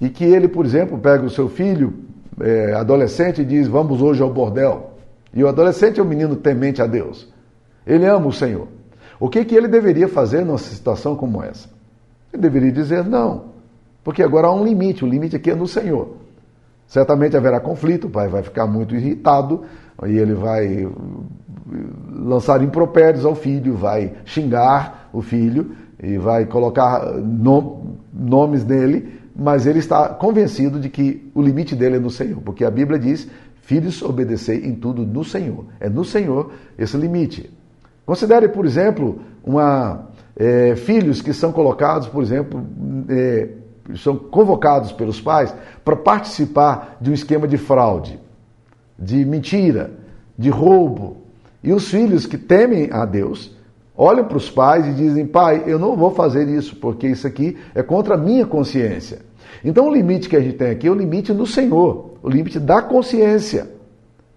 e 0.01 0.09
que 0.09 0.25
ele, 0.25 0.49
por 0.49 0.65
exemplo, 0.65 0.97
pega 0.97 1.25
o 1.25 1.29
seu 1.29 1.47
filho 1.47 1.93
é, 2.41 2.73
adolescente 2.73 3.41
e 3.41 3.45
diz: 3.45 3.65
Vamos 3.65 4.01
hoje 4.01 4.21
ao 4.21 4.29
bordel. 4.29 4.91
E 5.33 5.41
o 5.41 5.47
adolescente 5.47 6.01
é 6.01 6.03
um 6.03 6.05
menino 6.05 6.35
temente 6.35 6.81
a 6.81 6.85
Deus. 6.85 7.31
Ele 7.87 8.05
ama 8.05 8.27
o 8.27 8.33
Senhor. 8.33 8.67
O 9.19 9.29
que, 9.29 9.45
que 9.45 9.55
ele 9.55 9.69
deveria 9.69 10.09
fazer 10.09 10.43
numa 10.43 10.57
situação 10.57 11.15
como 11.15 11.41
essa? 11.41 11.69
Ele 12.33 12.41
deveria 12.41 12.73
dizer: 12.73 13.05
Não, 13.05 13.45
porque 14.03 14.21
agora 14.21 14.47
há 14.47 14.53
um 14.53 14.65
limite, 14.65 15.05
o 15.05 15.07
limite 15.07 15.37
aqui 15.37 15.49
é 15.49 15.55
no 15.55 15.67
Senhor. 15.67 16.17
Certamente 16.89 17.37
haverá 17.37 17.59
conflito, 17.59 18.07
o 18.07 18.09
pai 18.09 18.27
vai 18.27 18.41
ficar 18.41 18.65
muito 18.65 18.95
irritado 18.95 19.61
e 20.07 20.17
ele 20.17 20.33
vai 20.33 20.89
lançar 22.11 22.63
impropérios 22.63 23.23
ao 23.23 23.35
filho, 23.35 23.75
vai 23.75 24.13
xingar 24.25 25.07
o 25.13 25.21
filho 25.21 25.69
e 26.01 26.17
vai 26.17 26.47
colocar 26.47 27.13
nomes 28.11 28.65
nele, 28.65 29.19
mas 29.35 29.67
ele 29.67 29.77
está 29.77 30.09
convencido 30.09 30.79
de 30.79 30.89
que 30.89 31.31
o 31.35 31.43
limite 31.43 31.75
dele 31.75 31.97
é 31.97 31.99
no 31.99 32.09
Senhor, 32.09 32.41
porque 32.41 32.65
a 32.65 32.71
Bíblia 32.71 32.97
diz: 32.97 33.29
Filhos, 33.61 34.01
obedecei 34.01 34.65
em 34.65 34.73
tudo 34.73 35.05
no 35.05 35.23
Senhor. 35.23 35.65
É 35.79 35.87
no 35.87 36.03
Senhor 36.03 36.51
esse 36.75 36.97
limite. 36.97 37.53
Considere, 38.03 38.49
por 38.49 38.65
exemplo, 38.65 39.21
uma, 39.43 40.09
é, 40.35 40.75
filhos 40.75 41.21
que 41.21 41.33
são 41.33 41.51
colocados, 41.51 42.07
por 42.07 42.23
exemplo, 42.23 42.65
é, 43.07 43.49
são 43.97 44.15
convocados 44.15 44.91
pelos 44.91 45.19
pais 45.19 45.53
para 45.83 45.95
participar 45.95 46.97
de 47.01 47.09
um 47.09 47.13
esquema 47.13 47.47
de 47.47 47.57
fraude, 47.57 48.19
de 48.97 49.25
mentira, 49.25 49.91
de 50.37 50.49
roubo. 50.49 51.17
E 51.63 51.73
os 51.73 51.89
filhos 51.89 52.25
que 52.25 52.37
temem 52.37 52.89
a 52.91 53.05
Deus 53.05 53.55
olham 53.95 54.25
para 54.25 54.37
os 54.37 54.49
pais 54.49 54.87
e 54.87 54.93
dizem: 54.93 55.25
Pai, 55.25 55.63
eu 55.65 55.77
não 55.77 55.95
vou 55.95 56.11
fazer 56.11 56.47
isso, 56.47 56.75
porque 56.77 57.07
isso 57.07 57.27
aqui 57.27 57.57
é 57.75 57.83
contra 57.83 58.15
a 58.15 58.17
minha 58.17 58.45
consciência. 58.45 59.19
Então 59.63 59.87
o 59.87 59.93
limite 59.93 60.29
que 60.29 60.35
a 60.35 60.41
gente 60.41 60.55
tem 60.55 60.69
aqui 60.69 60.87
é 60.87 60.91
o 60.91 60.95
limite 60.95 61.33
no 61.33 61.45
Senhor, 61.45 62.11
o 62.23 62.29
limite 62.29 62.59
da 62.59 62.81
consciência. 62.81 63.69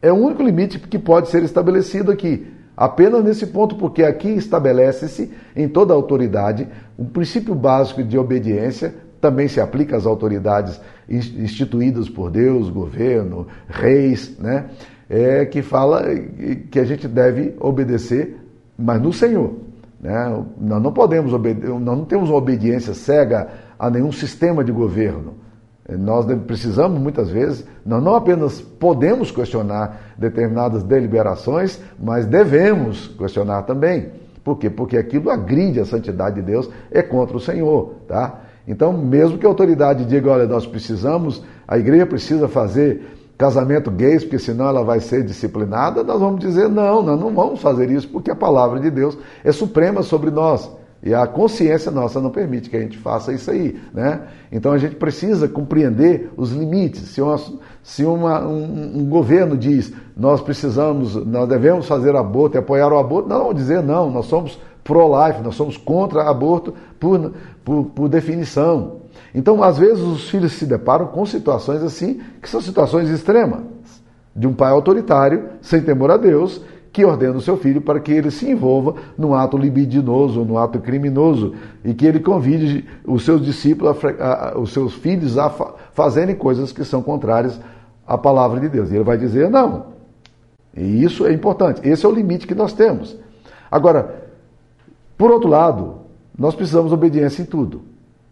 É 0.00 0.12
o 0.12 0.16
único 0.16 0.42
limite 0.42 0.80
que 0.80 0.98
pode 0.98 1.28
ser 1.28 1.44
estabelecido 1.44 2.10
aqui. 2.10 2.46
Apenas 2.76 3.22
nesse 3.22 3.46
ponto, 3.46 3.76
porque 3.76 4.02
aqui 4.02 4.30
estabelece-se 4.30 5.30
em 5.54 5.68
toda 5.68 5.94
autoridade 5.94 6.66
um 6.98 7.04
princípio 7.04 7.54
básico 7.54 8.02
de 8.02 8.18
obediência, 8.18 8.94
também 9.22 9.46
se 9.46 9.60
aplica 9.60 9.96
às 9.96 10.04
autoridades 10.04 10.80
instituídas 11.08 12.08
por 12.08 12.28
Deus, 12.28 12.68
governo, 12.68 13.46
reis, 13.68 14.36
né? 14.38 14.66
É, 15.08 15.46
que 15.46 15.62
fala 15.62 16.02
que 16.70 16.78
a 16.80 16.84
gente 16.84 17.06
deve 17.06 17.54
obedecer, 17.60 18.36
mas 18.76 19.00
no 19.00 19.12
Senhor. 19.12 19.52
Né? 20.00 20.44
Nós 20.58 20.82
não 20.82 20.92
podemos 20.92 21.32
obedecer, 21.32 21.68
nós 21.68 21.98
não 21.98 22.04
temos 22.04 22.30
uma 22.30 22.38
obediência 22.38 22.94
cega 22.94 23.48
a 23.78 23.88
nenhum 23.88 24.10
sistema 24.10 24.64
de 24.64 24.72
governo. 24.72 25.34
Nós 25.88 26.26
precisamos, 26.46 27.00
muitas 27.00 27.28
vezes, 27.28 27.66
nós 27.84 28.02
não 28.02 28.14
apenas 28.14 28.60
podemos 28.60 29.30
questionar 29.30 30.14
determinadas 30.16 30.82
deliberações, 30.82 31.80
mas 32.00 32.24
devemos 32.24 33.08
questionar 33.18 33.62
também. 33.62 34.10
Por 34.42 34.58
quê? 34.58 34.70
Porque 34.70 34.96
aquilo 34.96 35.30
agride 35.30 35.78
a 35.78 35.84
santidade 35.84 36.36
de 36.36 36.42
Deus, 36.42 36.70
é 36.90 37.02
contra 37.02 37.36
o 37.36 37.40
Senhor, 37.40 37.96
tá? 38.08 38.40
Então, 38.66 38.92
mesmo 38.92 39.38
que 39.38 39.46
a 39.46 39.48
autoridade 39.48 40.04
diga, 40.04 40.30
olha, 40.30 40.46
nós 40.46 40.66
precisamos, 40.66 41.42
a 41.66 41.78
igreja 41.78 42.06
precisa 42.06 42.48
fazer 42.48 43.02
casamento 43.36 43.90
gays, 43.90 44.22
porque 44.22 44.38
senão 44.38 44.68
ela 44.68 44.84
vai 44.84 45.00
ser 45.00 45.24
disciplinada, 45.24 46.04
nós 46.04 46.20
vamos 46.20 46.40
dizer, 46.40 46.68
não, 46.68 47.02
nós 47.02 47.18
não 47.18 47.34
vamos 47.34 47.60
fazer 47.60 47.90
isso, 47.90 48.08
porque 48.08 48.30
a 48.30 48.36
palavra 48.36 48.78
de 48.78 48.90
Deus 48.90 49.18
é 49.42 49.50
suprema 49.50 50.02
sobre 50.02 50.30
nós. 50.30 50.70
E 51.04 51.12
a 51.12 51.26
consciência 51.26 51.90
nossa 51.90 52.20
não 52.20 52.30
permite 52.30 52.70
que 52.70 52.76
a 52.76 52.80
gente 52.80 52.96
faça 52.96 53.32
isso 53.32 53.50
aí. 53.50 53.76
Né? 53.92 54.20
Então 54.52 54.70
a 54.70 54.78
gente 54.78 54.94
precisa 54.94 55.48
compreender 55.48 56.30
os 56.36 56.52
limites. 56.52 57.02
Se, 57.08 57.20
uma, 57.20 57.40
se 57.82 58.04
uma, 58.04 58.46
um, 58.46 58.98
um, 58.98 59.08
governo 59.08 59.56
diz 59.56 59.92
nós 60.16 60.40
precisamos, 60.40 61.16
nós 61.26 61.48
devemos 61.48 61.88
fazer 61.88 62.14
aborto 62.14 62.56
e 62.56 62.58
apoiar 62.58 62.92
o 62.92 62.98
aborto, 62.98 63.28
não 63.28 63.52
dizer 63.52 63.82
não, 63.82 64.12
nós 64.12 64.26
somos 64.26 64.60
pro-life, 64.84 65.40
nós 65.42 65.54
somos 65.54 65.76
contra 65.76 66.28
aborto 66.28 66.74
por, 66.98 67.32
por, 67.64 67.84
por 67.86 68.08
definição. 68.08 69.02
Então, 69.34 69.62
às 69.62 69.78
vezes, 69.78 70.02
os 70.02 70.28
filhos 70.28 70.52
se 70.52 70.66
deparam 70.66 71.06
com 71.06 71.24
situações 71.24 71.82
assim, 71.82 72.20
que 72.40 72.48
são 72.48 72.60
situações 72.60 73.08
extremas, 73.08 73.60
de 74.34 74.46
um 74.46 74.52
pai 74.52 74.70
autoritário, 74.70 75.50
sem 75.60 75.80
temor 75.80 76.10
a 76.10 76.16
Deus, 76.16 76.60
que 76.92 77.04
ordena 77.04 77.38
o 77.38 77.40
seu 77.40 77.56
filho 77.56 77.80
para 77.80 77.98
que 77.98 78.12
ele 78.12 78.30
se 78.30 78.50
envolva 78.50 78.96
num 79.16 79.34
ato 79.34 79.56
libidinoso, 79.56 80.44
num 80.44 80.58
ato 80.58 80.78
criminoso, 80.78 81.54
e 81.82 81.94
que 81.94 82.04
ele 82.04 82.20
convide 82.20 82.86
os 83.06 83.24
seus 83.24 83.42
discípulos, 83.42 83.96
a, 84.20 84.50
a, 84.50 84.58
os 84.58 84.72
seus 84.72 84.92
filhos 84.94 85.38
a 85.38 85.48
fa 85.48 85.74
fazerem 85.94 86.34
coisas 86.34 86.72
que 86.72 86.84
são 86.84 87.02
contrárias 87.02 87.58
à 88.06 88.16
palavra 88.18 88.60
de 88.60 88.68
Deus. 88.68 88.90
E 88.90 88.94
ele 88.94 89.04
vai 89.04 89.16
dizer 89.16 89.50
não. 89.50 89.92
E 90.76 91.02
isso 91.02 91.26
é 91.26 91.32
importante. 91.32 91.86
Esse 91.86 92.04
é 92.04 92.08
o 92.08 92.12
limite 92.12 92.46
que 92.46 92.54
nós 92.54 92.72
temos. 92.72 93.16
Agora, 93.70 94.21
por 95.22 95.30
outro 95.30 95.48
lado, 95.48 95.98
nós 96.36 96.52
precisamos 96.52 96.90
obediência 96.90 97.42
em 97.42 97.44
tudo. 97.44 97.82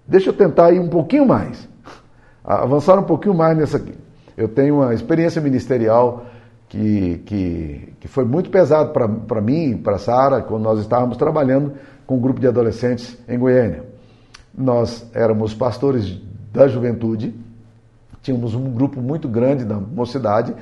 Deixa 0.09 0.31
eu 0.31 0.33
tentar 0.33 0.73
ir 0.73 0.81
um 0.81 0.89
pouquinho 0.89 1.25
mais, 1.25 1.69
avançar 2.43 2.99
um 2.99 3.05
pouquinho 3.05 3.33
mais 3.33 3.57
nessa 3.57 3.77
aqui. 3.77 3.95
Eu 4.37 4.49
tenho 4.49 4.79
uma 4.81 4.93
experiência 4.93 5.41
ministerial 5.41 6.27
que, 6.69 7.19
que, 7.25 7.93
que 8.01 8.09
foi 8.09 8.25
muito 8.25 8.51
pesado 8.51 8.91
para 8.91 9.41
mim, 9.41 9.77
para 9.77 9.99
Sara, 9.99 10.43
quando 10.43 10.65
nós 10.65 10.81
estávamos 10.81 11.17
trabalhando 11.17 11.75
com 12.09 12.17
um 12.17 12.21
grupo 12.21 12.41
de 12.41 12.49
adolescentes 12.49 13.17
em 13.29 13.39
Goiânia. 13.39 13.85
Nós 14.53 15.09
éramos 15.15 15.55
pastores 15.55 16.21
da 16.53 16.67
juventude, 16.67 17.33
tínhamos 18.21 18.57
um 18.57 18.69
grupo 18.69 19.01
muito 19.01 19.29
grande 19.29 19.65
da 19.65 19.77
mocidade 19.77 20.53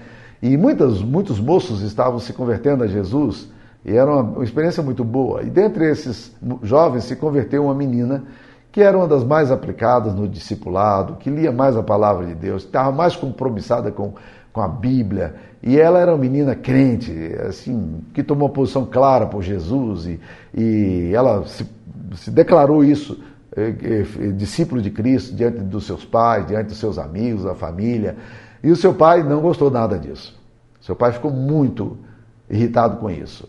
e 0.42 0.58
muitas, 0.58 1.00
muitos 1.00 1.40
moços 1.40 1.80
estavam 1.80 2.18
se 2.18 2.34
convertendo 2.34 2.84
a 2.84 2.86
Jesus 2.86 3.48
e 3.84 3.96
era 3.96 4.10
uma, 4.10 4.22
uma 4.22 4.44
experiência 4.44 4.82
muito 4.82 5.04
boa. 5.04 5.42
E 5.42 5.50
dentre 5.50 5.90
esses 5.90 6.34
jovens 6.62 7.04
se 7.04 7.16
converteu 7.16 7.64
uma 7.64 7.74
menina 7.74 8.24
que 8.70 8.82
era 8.82 8.96
uma 8.96 9.08
das 9.08 9.24
mais 9.24 9.50
aplicadas 9.50 10.14
no 10.14 10.28
discipulado, 10.28 11.16
que 11.16 11.30
lia 11.30 11.50
mais 11.50 11.76
a 11.76 11.82
palavra 11.82 12.26
de 12.26 12.34
Deus, 12.34 12.64
estava 12.64 12.92
mais 12.92 13.16
compromissada 13.16 13.90
com, 13.90 14.12
com 14.52 14.60
a 14.60 14.68
Bíblia. 14.68 15.34
E 15.62 15.78
ela 15.78 15.98
era 15.98 16.12
uma 16.12 16.18
menina 16.18 16.54
crente, 16.54 17.12
assim, 17.48 18.02
que 18.12 18.22
tomou 18.22 18.48
uma 18.48 18.54
posição 18.54 18.84
clara 18.84 19.26
por 19.26 19.42
Jesus 19.42 20.06
e, 20.06 20.20
e 20.54 21.10
ela 21.14 21.44
se, 21.46 21.66
se 22.14 22.30
declarou 22.30 22.84
isso, 22.84 23.20
é, 23.56 23.70
é, 23.70 24.32
discípulo 24.32 24.80
de 24.80 24.90
Cristo, 24.90 25.34
diante 25.34 25.58
dos 25.58 25.86
seus 25.86 26.04
pais, 26.04 26.46
diante 26.46 26.68
dos 26.68 26.78
seus 26.78 26.98
amigos, 26.98 27.44
da 27.44 27.54
família. 27.54 28.16
E 28.62 28.70
o 28.70 28.76
seu 28.76 28.94
pai 28.94 29.22
não 29.22 29.40
gostou 29.40 29.70
nada 29.70 29.98
disso. 29.98 30.38
Seu 30.80 30.94
pai 30.94 31.12
ficou 31.12 31.30
muito 31.30 31.98
irritado 32.48 32.98
com 32.98 33.10
isso. 33.10 33.48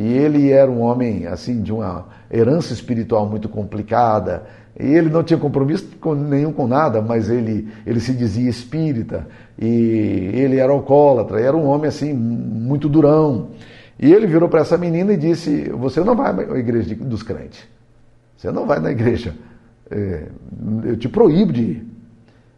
E 0.00 0.14
ele 0.14 0.50
era 0.50 0.70
um 0.70 0.80
homem 0.80 1.26
assim 1.26 1.60
de 1.60 1.70
uma 1.70 2.06
herança 2.32 2.72
espiritual 2.72 3.28
muito 3.28 3.50
complicada. 3.50 4.44
E 4.78 4.86
ele 4.86 5.10
não 5.10 5.22
tinha 5.22 5.38
compromisso 5.38 5.86
com, 6.00 6.14
nenhum 6.14 6.54
com 6.54 6.66
nada, 6.66 7.02
mas 7.02 7.28
ele, 7.28 7.68
ele 7.84 8.00
se 8.00 8.14
dizia 8.14 8.48
espírita 8.48 9.26
e 9.58 10.30
ele 10.32 10.56
era 10.56 10.72
alcoólatra, 10.72 11.38
era 11.38 11.54
um 11.54 11.66
homem 11.66 11.88
assim 11.88 12.14
muito 12.14 12.88
durão. 12.88 13.48
E 13.98 14.10
ele 14.10 14.26
virou 14.26 14.48
para 14.48 14.62
essa 14.62 14.78
menina 14.78 15.12
e 15.12 15.18
disse: 15.18 15.68
Você 15.68 16.02
não 16.02 16.16
vai 16.16 16.30
à 16.30 16.58
igreja 16.58 16.94
dos 16.94 17.22
crentes. 17.22 17.68
Você 18.38 18.50
não 18.50 18.64
vai 18.64 18.80
na 18.80 18.92
igreja. 18.92 19.34
É, 19.90 20.28
eu 20.82 20.96
te 20.96 21.10
proíbo 21.10 21.52
de 21.52 21.60
ir. 21.60 21.86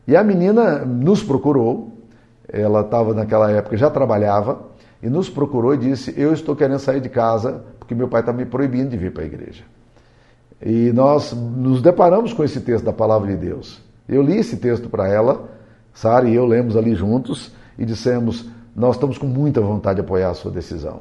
E 0.07 0.15
a 0.15 0.23
menina 0.23 0.85
nos 0.85 1.25
procurou. 1.25 1.91
Ela 2.49 2.83
estava 2.83 3.13
naquela 3.15 3.51
época, 3.51 3.77
já 3.77 3.91
trabalhava 3.91 4.61
e 5.03 5.11
nos 5.11 5.29
procurou 5.29 5.75
e 5.75 5.79
disse: 5.79 6.15
Eu 6.17 6.33
estou 6.33 6.55
querendo 6.55 6.79
sair 6.79 7.01
de 7.01 7.09
casa 7.09 7.65
porque 7.79 7.95
meu 7.95 8.09
pai 8.09 8.21
está 8.21 8.33
me 8.33 8.47
proibindo 8.47 8.91
de 8.91 8.97
vir 8.97 9.13
para 9.13 9.25
a 9.25 9.27
igreja. 9.27 9.65
E 10.65 10.93
nós 10.93 11.33
nos 11.33 11.83
deparamos 11.83 12.33
com 12.33 12.45
esse 12.45 12.61
texto 12.61 12.85
da 12.85 12.93
palavra 12.93 13.29
de 13.29 13.37
Deus. 13.37 13.83
Eu 14.09 14.23
li 14.23 14.37
esse 14.37 14.57
texto 14.57 14.89
para 14.89 15.09
ela, 15.09 15.49
Sara 15.93 16.29
e 16.29 16.35
eu 16.35 16.47
lemos 16.47 16.77
ali 16.77 16.95
juntos 16.95 17.53
e 17.77 17.85
dissemos: 17.85 18.49
Nós 18.75 18.95
estamos 18.95 19.19
com 19.19 19.27
muita 19.27 19.61
vontade 19.61 19.97
de 19.97 20.03
apoiar 20.03 20.31
a 20.31 20.35
sua 20.35 20.53
decisão. 20.53 21.01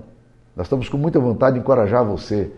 Nós 0.56 0.66
estamos 0.66 0.90
com 0.90 0.98
muita 0.98 1.20
vontade 1.20 1.54
de 1.54 1.60
encorajar 1.60 2.04
você 2.04 2.52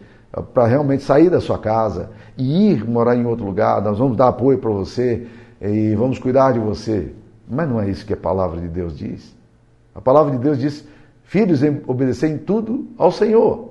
para 0.53 0.65
realmente 0.65 1.03
sair 1.03 1.29
da 1.29 1.39
sua 1.39 1.59
casa 1.59 2.09
e 2.37 2.71
ir 2.71 2.87
morar 2.87 3.15
em 3.15 3.25
outro 3.25 3.45
lugar. 3.45 3.81
Nós 3.81 3.99
vamos 3.99 4.17
dar 4.17 4.29
apoio 4.29 4.57
para 4.57 4.71
você 4.71 5.27
e 5.61 5.93
vamos 5.95 6.17
cuidar 6.17 6.53
de 6.53 6.59
você. 6.59 7.13
Mas 7.47 7.69
não 7.69 7.79
é 7.79 7.89
isso 7.89 8.05
que 8.05 8.13
a 8.13 8.17
palavra 8.17 8.59
de 8.59 8.67
Deus 8.67 8.97
diz. 8.97 9.35
A 9.93 10.01
palavra 10.01 10.31
de 10.31 10.39
Deus 10.39 10.57
diz 10.57 10.87
Filhos, 11.33 11.61
obedecer 11.87 12.29
em 12.29 12.37
tudo 12.37 12.89
ao 12.95 13.11
Senhor. 13.11 13.69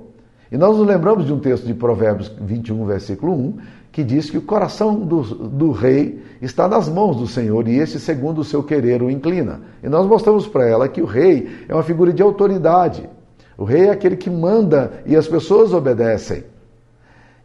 E 0.50 0.58
nós 0.58 0.76
nos 0.76 0.84
lembramos 0.84 1.26
de 1.26 1.32
um 1.32 1.38
texto 1.38 1.64
de 1.64 1.72
Provérbios 1.72 2.28
21, 2.40 2.84
versículo 2.86 3.32
1, 3.34 3.56
que 3.92 4.02
diz 4.02 4.28
que 4.28 4.36
o 4.36 4.42
coração 4.42 4.98
do, 4.98 5.22
do 5.22 5.70
rei 5.70 6.24
está 6.42 6.66
nas 6.66 6.88
mãos 6.88 7.14
do 7.18 7.28
Senhor 7.28 7.68
e 7.68 7.78
esse, 7.78 8.00
segundo 8.00 8.40
o 8.40 8.44
seu 8.44 8.64
querer, 8.64 9.00
o 9.00 9.08
inclina. 9.08 9.60
E 9.80 9.88
nós 9.88 10.08
mostramos 10.08 10.48
para 10.48 10.66
ela 10.66 10.88
que 10.88 11.00
o 11.00 11.06
rei 11.06 11.64
é 11.68 11.72
uma 11.72 11.84
figura 11.84 12.12
de 12.12 12.20
autoridade. 12.20 13.08
O 13.56 13.62
rei 13.62 13.82
é 13.82 13.90
aquele 13.90 14.16
que 14.16 14.28
manda 14.28 14.94
e 15.06 15.14
as 15.14 15.28
pessoas 15.28 15.72
obedecem. 15.72 16.42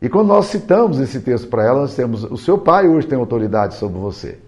E 0.02 0.10
quando 0.10 0.30
nós 0.30 0.48
citamos 0.48 1.00
esse 1.00 1.20
texto 1.20 1.48
para 1.48 1.64
ela, 1.64 1.82
nós 1.82 1.96
temos: 1.96 2.24
o 2.24 2.38
seu 2.38 2.58
pai 2.58 2.88
hoje 2.88 3.06
tem 3.06 3.20
autoridade 3.20 3.76
sobre 3.76 4.00
você. 4.00 4.40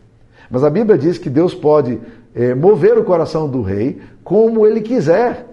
Mas 0.49 0.63
a 0.63 0.69
Bíblia 0.71 0.97
diz 0.97 1.19
que 1.19 1.29
Deus 1.29 1.53
pode 1.53 1.99
é, 2.33 2.55
mover 2.55 2.97
o 2.97 3.03
coração 3.03 3.47
do 3.47 3.61
rei 3.61 4.01
como 4.23 4.65
ele 4.65 4.81
quiser. 4.81 5.45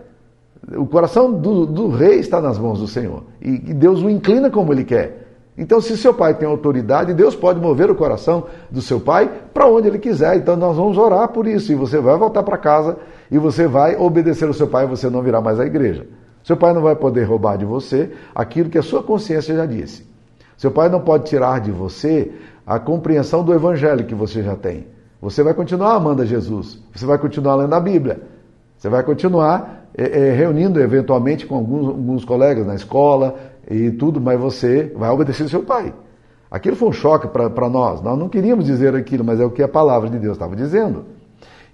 O 0.75 0.87
coração 0.87 1.33
do, 1.33 1.65
do, 1.65 1.89
rei 1.89 2.19
está 2.19 2.41
nas 2.41 2.59
mãos 2.59 2.81
do 2.81 2.89
Senhor. 2.89 3.23
E, 3.41 3.71
e 3.71 3.75
Deus 3.75 4.03
o 4.03 4.11
inclina 4.11 4.51
como 4.51 4.73
ele 4.73 4.85
quer. 4.85 5.27
Então, 5.57 5.81
se 5.81 5.97
seu 5.97 6.13
pai 6.13 6.35
tem 6.35 6.47
autoridade, 6.47 7.15
Deus 7.15 7.35
pode 7.35 7.61
mover 7.61 7.91
o 7.91 7.95
coração 7.95 8.47
do 8.71 8.83
seu 8.83 9.01
pai 9.01 9.31
para 9.55 9.67
onde 9.67 9.89
ele 9.89 9.99
quiser. 9.99 10.37
Então, 10.37 10.57
nós 10.57 10.77
vamos 10.77 10.99
orar 10.99 11.29
por 11.29 11.47
isso. 11.47 11.73
E 11.73 11.75
você 11.75 11.99
vai 11.99 12.17
voltar 12.19 12.43
para 12.43 12.59
casa 12.59 12.97
e 13.31 13.39
você 13.39 13.67
vai 13.67 13.97
obedecer 13.97 14.47
ao 14.47 14.53
seu 14.53 14.67
pai 14.67 14.85
e 14.85 14.89
você 14.89 15.09
não 15.09 15.23
virá 15.23 15.41
mais 15.41 15.59
à 15.61 15.65
igreja. 15.65 16.07
Seu 16.43 16.57
pai 16.57 16.73
não 16.73 16.83
vai 16.83 16.95
poder 16.95 17.25
roubar 17.25 17.57
de 17.57 17.65
você 17.65 18.13
aquilo 18.35 18.69
que 18.69 18.79
a 18.79 18.83
sua 18.83 19.03
consciência 19.03 19.55
já 19.55 19.67
disse. 19.67 20.07
Seu 20.57 20.71
pai 20.71 20.89
não 20.89 21.01
pode 21.01 21.25
tirar 21.25 21.61
de 21.61 21.71
você 21.71 22.33
a 22.67 22.79
compreensão 22.79 23.45
do 23.45 23.55
evangelho 23.55 24.05
que 24.05 24.15
você 24.15 24.43
já 24.43 24.57
tem. 24.57 24.87
Você 25.21 25.43
vai 25.43 25.55
continuar 25.55 25.95
amando 25.95 26.23
a 26.23 26.25
Jesus. 26.25 26.79
Você 26.95 27.07
vai 27.07 27.19
continuar 27.19 27.57
lendo 27.57 27.75
a 27.75 27.81
Bíblia. 27.81 28.21
Você 28.77 28.89
vai 28.89 29.03
continuar 29.03 29.86
é, 29.97 30.29
é, 30.29 30.33
reunindo 30.33 30.79
eventualmente 30.79 31.47
com 31.47 31.57
alguns, 31.57 31.87
alguns 31.89 32.25
colegas 32.25 32.67
na 32.67 32.75
escola, 32.75 33.35
e 33.69 33.91
tudo, 33.91 34.21
mas 34.21 34.39
você 34.39 34.93
vai 34.95 35.11
obedecer 35.11 35.49
seu 35.49 35.63
pai. 35.63 35.93
Aquilo 36.51 36.77
foi 36.77 36.89
um 36.89 36.93
choque 36.93 37.27
para 37.27 37.69
nós. 37.69 38.01
Nós 38.01 38.17
não 38.17 38.29
queríamos 38.29 38.65
dizer 38.65 38.95
aquilo, 38.95 39.25
mas 39.25 39.41
é 39.41 39.45
o 39.45 39.51
que 39.51 39.63
a 39.63 39.69
palavra 39.69 40.09
de 40.09 40.19
Deus 40.19 40.35
estava 40.35 40.55
dizendo. 40.55 41.05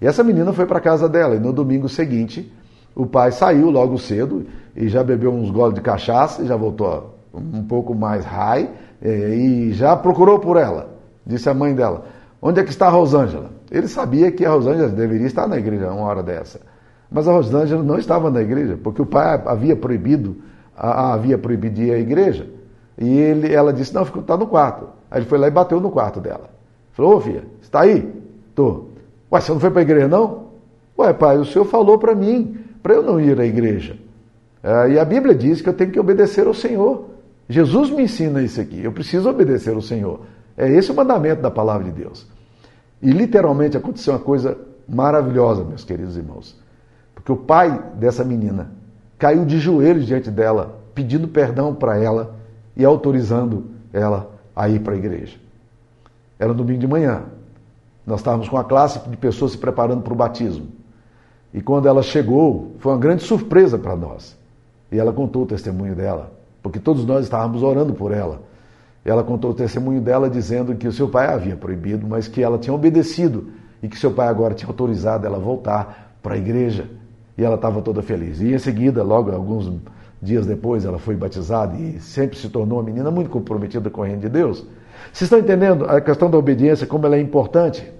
E 0.01 0.07
essa 0.07 0.23
menina 0.23 0.51
foi 0.51 0.65
para 0.65 0.79
casa 0.79 1.07
dela, 1.07 1.35
e 1.35 1.39
no 1.39 1.53
domingo 1.53 1.87
seguinte, 1.87 2.51
o 2.95 3.05
pai 3.05 3.31
saiu 3.31 3.69
logo 3.69 3.97
cedo 3.97 4.45
e 4.75 4.87
já 4.87 5.03
bebeu 5.03 5.31
uns 5.31 5.51
goles 5.51 5.75
de 5.75 5.81
cachaça, 5.81 6.41
e 6.41 6.47
já 6.47 6.55
voltou 6.55 7.13
um 7.33 7.63
pouco 7.63 7.93
mais 7.93 8.25
high, 8.25 8.69
e 9.01 9.71
já 9.73 9.95
procurou 9.95 10.39
por 10.39 10.57
ela. 10.57 10.89
Disse 11.25 11.49
a 11.49 11.53
mãe 11.53 11.75
dela: 11.75 12.05
Onde 12.41 12.59
é 12.59 12.63
que 12.63 12.71
está 12.71 12.87
a 12.87 12.89
Rosângela? 12.89 13.51
Ele 13.69 13.87
sabia 13.87 14.31
que 14.31 14.45
a 14.45 14.49
Rosângela 14.49 14.89
deveria 14.89 15.27
estar 15.27 15.47
na 15.47 15.57
igreja 15.57 15.91
uma 15.91 16.05
hora 16.05 16.23
dessa. 16.23 16.72
Mas 17.13 17.27
a 17.27 17.31
Rosângela 17.31 17.83
não 17.83 17.97
estava 17.97 18.31
na 18.31 18.41
igreja, 18.41 18.77
porque 18.83 19.01
o 19.01 19.05
pai 19.05 19.41
havia 19.45 19.75
proibido 19.75 20.35
havia 20.75 21.37
proibido 21.37 21.81
ir 21.81 21.91
à 21.91 21.99
igreja. 21.99 22.47
E 22.97 23.07
ele, 23.07 23.53
ela 23.53 23.71
disse, 23.71 23.93
não, 23.93 24.03
está 24.03 24.35
no 24.35 24.47
quarto. 24.47 24.87
Aí 25.09 25.19
ele 25.19 25.25
foi 25.27 25.37
lá 25.37 25.47
e 25.47 25.51
bateu 25.51 25.79
no 25.79 25.91
quarto 25.91 26.19
dela. 26.19 26.49
Falou, 26.93 27.17
ô 27.17 27.21
filha, 27.21 27.43
está 27.61 27.81
aí? 27.81 28.11
Tô. 28.53 28.85
Ué, 29.31 29.41
você 29.41 29.51
não 29.51 29.59
foi 29.59 29.71
para 29.71 29.81
a 29.81 29.83
igreja 29.83 30.07
não? 30.07 30.47
Ué, 30.97 31.11
pai, 31.13 31.37
o 31.37 31.45
senhor 31.45 31.65
falou 31.65 31.97
para 31.97 32.13
mim, 32.13 32.57
para 32.81 32.93
eu 32.93 33.03
não 33.03 33.19
ir 33.19 33.39
à 33.39 33.45
igreja. 33.45 33.97
É, 34.61 34.91
e 34.91 34.99
a 34.99 35.05
Bíblia 35.05 35.33
diz 35.35 35.61
que 35.61 35.69
eu 35.69 35.73
tenho 35.73 35.91
que 35.91 35.99
obedecer 35.99 36.47
ao 36.47 36.53
Senhor. 36.53 37.09
Jesus 37.49 37.89
me 37.89 38.03
ensina 38.03 38.41
isso 38.41 38.61
aqui. 38.61 38.81
Eu 38.83 38.91
preciso 38.91 39.29
obedecer 39.29 39.73
ao 39.73 39.81
Senhor. 39.81 40.21
É 40.55 40.69
esse 40.71 40.91
o 40.91 40.95
mandamento 40.95 41.41
da 41.41 41.51
palavra 41.51 41.83
de 41.83 41.91
Deus. 41.91 42.25
E 43.01 43.11
literalmente 43.11 43.75
aconteceu 43.75 44.13
uma 44.13 44.19
coisa 44.19 44.57
maravilhosa, 44.87 45.63
meus 45.63 45.83
queridos 45.83 46.15
irmãos. 46.15 46.62
Porque 47.23 47.31
o 47.31 47.37
pai 47.37 47.81
dessa 47.95 48.21
menina 48.21 48.71
caiu 49.17 49.45
de 49.45 49.57
joelhos 49.57 50.05
diante 50.05 50.29
dela, 50.29 50.77
pedindo 50.93 51.25
perdão 51.25 51.73
para 51.73 51.97
ela 51.97 52.35
e 52.75 52.83
autorizando 52.83 53.67
ela 53.93 54.29
a 54.53 54.67
ir 54.67 54.81
para 54.81 54.93
a 54.93 54.97
igreja. 54.97 55.37
Era 56.37 56.53
domingo 56.53 56.81
de 56.81 56.87
manhã. 56.87 57.23
Nós 58.05 58.19
estávamos 58.19 58.49
com 58.49 58.57
a 58.57 58.63
classe 58.65 58.99
de 59.07 59.15
pessoas 59.15 59.53
se 59.53 59.57
preparando 59.57 60.01
para 60.01 60.11
o 60.11 60.15
batismo. 60.17 60.67
E 61.53 61.61
quando 61.61 61.87
ela 61.87 62.03
chegou, 62.03 62.73
foi 62.79 62.91
uma 62.91 62.97
grande 62.97 63.23
surpresa 63.23 63.77
para 63.77 63.95
nós. 63.95 64.37
E 64.91 64.99
ela 64.99 65.13
contou 65.13 65.43
o 65.43 65.45
testemunho 65.45 65.95
dela, 65.95 66.33
porque 66.61 66.77
todos 66.77 67.05
nós 67.05 67.23
estávamos 67.23 67.63
orando 67.63 67.93
por 67.93 68.11
ela. 68.11 68.41
Ela 69.05 69.23
contou 69.23 69.51
o 69.51 69.53
testemunho 69.53 70.01
dela 70.01 70.29
dizendo 70.29 70.75
que 70.75 70.89
o 70.89 70.91
seu 70.91 71.07
pai 71.07 71.27
havia 71.27 71.55
proibido, 71.55 72.05
mas 72.05 72.27
que 72.27 72.43
ela 72.43 72.57
tinha 72.57 72.73
obedecido 72.73 73.47
e 73.81 73.87
que 73.87 73.97
seu 73.97 74.11
pai 74.11 74.27
agora 74.27 74.53
tinha 74.53 74.67
autorizado 74.67 75.25
ela 75.25 75.39
voltar 75.39 76.17
para 76.21 76.35
a 76.35 76.37
igreja. 76.37 76.89
E 77.37 77.43
ela 77.43 77.55
estava 77.55 77.81
toda 77.81 78.01
feliz. 78.01 78.41
E 78.41 78.53
em 78.53 78.57
seguida, 78.59 79.03
logo 79.03 79.31
alguns 79.31 79.71
dias 80.21 80.45
depois, 80.45 80.85
ela 80.85 80.99
foi 80.99 81.15
batizada 81.15 81.75
e 81.75 81.99
sempre 81.99 82.37
se 82.37 82.49
tornou 82.49 82.79
uma 82.79 82.83
menina 82.83 83.11
muito 83.11 83.29
comprometida 83.29 83.89
com 83.89 84.01
o 84.01 84.03
reino 84.03 84.21
de 84.21 84.29
Deus. 84.29 84.65
Vocês 85.11 85.23
estão 85.23 85.39
entendendo 85.39 85.85
a 85.85 85.99
questão 85.99 86.29
da 86.29 86.37
obediência, 86.37 86.87
como 86.87 87.05
ela 87.05 87.15
é 87.15 87.19
importante? 87.19 87.91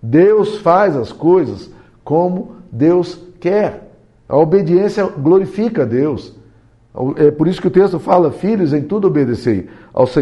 Deus 0.00 0.58
faz 0.58 0.96
as 0.96 1.10
coisas 1.10 1.70
como 2.04 2.56
Deus 2.70 3.18
quer. 3.40 3.90
A 4.28 4.36
obediência 4.36 5.04
glorifica 5.06 5.82
a 5.82 5.86
Deus. 5.86 6.36
É 7.16 7.30
por 7.30 7.48
isso 7.48 7.60
que 7.60 7.66
o 7.66 7.70
texto 7.70 7.98
fala: 7.98 8.30
Filhos, 8.30 8.72
em 8.72 8.82
tudo 8.82 9.08
obedecei 9.08 9.68
aos, 9.92 10.14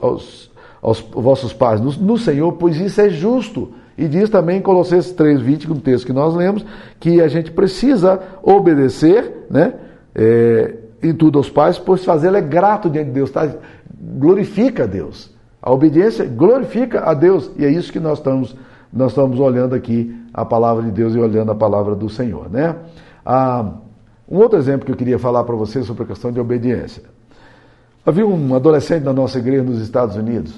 aos, 0.00 0.50
aos 0.80 1.00
vossos 1.00 1.52
pais 1.52 1.80
no, 1.80 1.92
no 1.92 2.18
Senhor, 2.18 2.52
pois 2.52 2.76
isso 2.76 3.00
é 3.00 3.08
justo. 3.08 3.72
E 3.96 4.08
diz 4.08 4.30
também 4.30 4.58
em 4.58 4.62
Colossenses 4.62 5.14
3,20, 5.14 5.68
no 5.68 5.80
texto 5.80 6.06
que 6.06 6.12
nós 6.12 6.34
lemos, 6.34 6.64
que 6.98 7.20
a 7.20 7.28
gente 7.28 7.50
precisa 7.50 8.20
obedecer 8.42 9.46
né, 9.50 9.74
é, 10.14 10.74
em 11.02 11.12
tudo 11.12 11.38
aos 11.38 11.50
pais, 11.50 11.78
pois 11.78 12.04
fazê-lo 12.04 12.36
é 12.36 12.40
grato 12.40 12.88
diante 12.88 13.08
de 13.08 13.12
Deus, 13.12 13.30
tá? 13.30 13.48
glorifica 14.18 14.84
a 14.84 14.86
Deus. 14.86 15.30
A 15.60 15.70
obediência 15.70 16.24
glorifica 16.24 17.00
a 17.00 17.14
Deus. 17.14 17.50
E 17.56 17.64
é 17.64 17.70
isso 17.70 17.92
que 17.92 18.00
nós 18.00 18.18
estamos, 18.18 18.56
nós 18.92 19.12
estamos 19.12 19.38
olhando 19.38 19.74
aqui 19.74 20.16
a 20.32 20.44
palavra 20.44 20.82
de 20.82 20.90
Deus 20.90 21.14
e 21.14 21.18
olhando 21.18 21.52
a 21.52 21.54
palavra 21.54 21.94
do 21.94 22.08
Senhor. 22.08 22.50
Né? 22.50 22.74
Ah, 23.24 23.74
um 24.28 24.38
outro 24.38 24.58
exemplo 24.58 24.86
que 24.86 24.92
eu 24.92 24.96
queria 24.96 25.18
falar 25.18 25.44
para 25.44 25.54
vocês 25.54 25.86
sobre 25.86 26.04
a 26.04 26.06
questão 26.06 26.32
de 26.32 26.40
obediência. 26.40 27.02
Havia 28.04 28.26
um 28.26 28.54
adolescente 28.54 29.04
na 29.04 29.12
nossa 29.12 29.38
igreja 29.38 29.62
nos 29.62 29.80
Estados 29.80 30.16
Unidos 30.16 30.52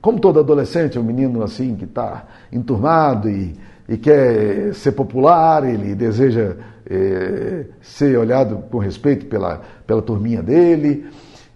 como 0.00 0.20
todo 0.20 0.38
adolescente, 0.38 0.98
é 0.98 1.00
um 1.00 1.04
menino 1.04 1.42
assim 1.42 1.74
que 1.74 1.84
está 1.84 2.24
enturmado 2.52 3.28
e, 3.28 3.54
e, 3.88 3.96
quer 3.96 4.74
ser 4.74 4.92
popular, 4.92 5.64
ele 5.64 5.94
deseja 5.94 6.56
é, 6.88 7.66
ser 7.80 8.18
olhado 8.18 8.64
com 8.70 8.78
respeito 8.78 9.26
pela, 9.26 9.60
pela 9.86 10.02
turminha 10.02 10.42
dele, 10.42 11.06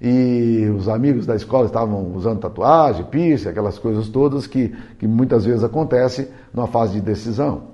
e 0.00 0.68
os 0.76 0.88
amigos 0.88 1.26
da 1.26 1.37
escola 1.37 1.66
estavam 1.66 2.12
usando 2.14 2.40
tatuagem, 2.40 3.05
piercing, 3.05 3.48
aquelas 3.48 3.78
coisas 3.78 4.09
todas 4.09 4.48
que, 4.48 4.74
que 4.98 5.07
muitas 5.07 5.44
vezes 5.44 5.62
acontecem 5.62 6.26
numa 6.52 6.66
fase 6.66 6.94
de 6.94 7.00
decisão. 7.00 7.70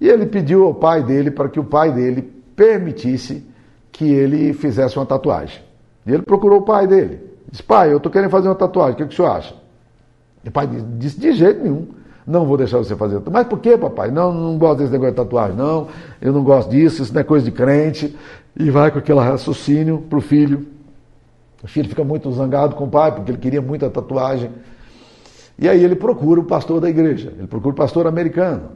E 0.00 0.08
ele 0.08 0.26
pediu 0.26 0.64
ao 0.64 0.74
pai 0.74 1.04
dele 1.04 1.30
para 1.30 1.48
que 1.48 1.60
o 1.60 1.64
pai 1.64 1.92
dele 1.92 2.22
permitisse 2.56 3.46
que 3.92 4.04
ele 4.10 4.52
fizesse 4.52 4.96
uma 4.96 5.06
tatuagem. 5.06 5.62
E 6.04 6.12
ele 6.12 6.22
procurou 6.22 6.58
o 6.60 6.64
pai 6.64 6.88
dele. 6.88 7.20
Disse, 7.48 7.62
pai, 7.62 7.92
eu 7.92 7.98
estou 7.98 8.10
querendo 8.10 8.30
fazer 8.30 8.48
uma 8.48 8.54
tatuagem, 8.56 8.94
o 8.94 8.96
que, 8.96 9.06
que 9.06 9.12
o 9.12 9.16
senhor 9.16 9.28
acha? 9.28 9.59
O 10.46 10.50
pai 10.50 10.68
disse, 10.98 11.18
de 11.18 11.32
jeito 11.32 11.62
nenhum. 11.62 11.86
Não 12.26 12.44
vou 12.44 12.56
deixar 12.56 12.78
você 12.78 12.94
fazer. 12.94 13.20
Mas 13.30 13.46
por 13.46 13.58
que, 13.58 13.76
papai? 13.76 14.10
Não, 14.10 14.32
não 14.32 14.56
gosto 14.56 14.78
desse 14.78 14.92
negócio 14.92 15.12
de 15.12 15.16
tatuagem, 15.16 15.56
não. 15.56 15.88
Eu 16.20 16.32
não 16.32 16.44
gosto 16.44 16.70
disso, 16.70 17.02
isso 17.02 17.12
não 17.12 17.20
é 17.20 17.24
coisa 17.24 17.44
de 17.44 17.50
crente. 17.50 18.16
E 18.56 18.70
vai 18.70 18.90
com 18.90 18.98
aquele 18.98 19.18
raciocínio 19.18 20.04
para 20.08 20.18
o 20.18 20.20
filho. 20.20 20.66
O 21.62 21.66
filho 21.66 21.88
fica 21.88 22.04
muito 22.04 22.30
zangado 22.32 22.76
com 22.76 22.84
o 22.84 22.88
pai, 22.88 23.12
porque 23.12 23.30
ele 23.30 23.38
queria 23.38 23.60
muito 23.60 23.84
a 23.84 23.90
tatuagem. 23.90 24.50
E 25.58 25.68
aí 25.68 25.82
ele 25.84 25.94
procura 25.94 26.40
o 26.40 26.44
pastor 26.44 26.80
da 26.80 26.88
igreja, 26.88 27.34
ele 27.36 27.46
procura 27.46 27.74
o 27.74 27.76
pastor 27.76 28.06
americano. 28.06 28.70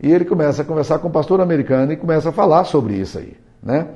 E 0.00 0.10
ele 0.10 0.24
começa 0.24 0.62
a 0.62 0.64
conversar 0.64 0.98
com 0.98 1.08
o 1.08 1.10
pastor 1.10 1.40
americano 1.40 1.92
e 1.92 1.96
começa 1.96 2.30
a 2.30 2.32
falar 2.32 2.64
sobre 2.64 2.94
isso 2.94 3.18
aí. 3.18 3.34
Né? 3.62 3.86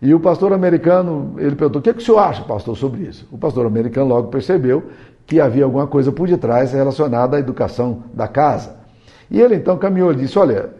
E 0.00 0.14
o 0.14 0.20
pastor 0.20 0.52
americano, 0.52 1.34
ele 1.38 1.56
perguntou, 1.56 1.80
o 1.80 1.82
que, 1.82 1.90
é 1.90 1.92
que 1.92 2.00
o 2.00 2.04
senhor 2.04 2.18
acha, 2.18 2.42
pastor, 2.42 2.76
sobre 2.76 3.02
isso? 3.02 3.26
O 3.32 3.38
pastor 3.38 3.66
americano 3.66 4.08
logo 4.08 4.28
percebeu 4.28 4.84
que 5.28 5.38
havia 5.38 5.64
alguma 5.64 5.86
coisa 5.86 6.10
por 6.10 6.26
detrás 6.26 6.72
relacionada 6.72 7.36
à 7.36 7.38
educação 7.38 8.02
da 8.14 8.26
casa. 8.26 8.76
E 9.30 9.38
ele 9.38 9.56
então 9.56 9.76
caminhou 9.76 10.10
e 10.10 10.16
disse: 10.16 10.38
Olha, 10.38 10.70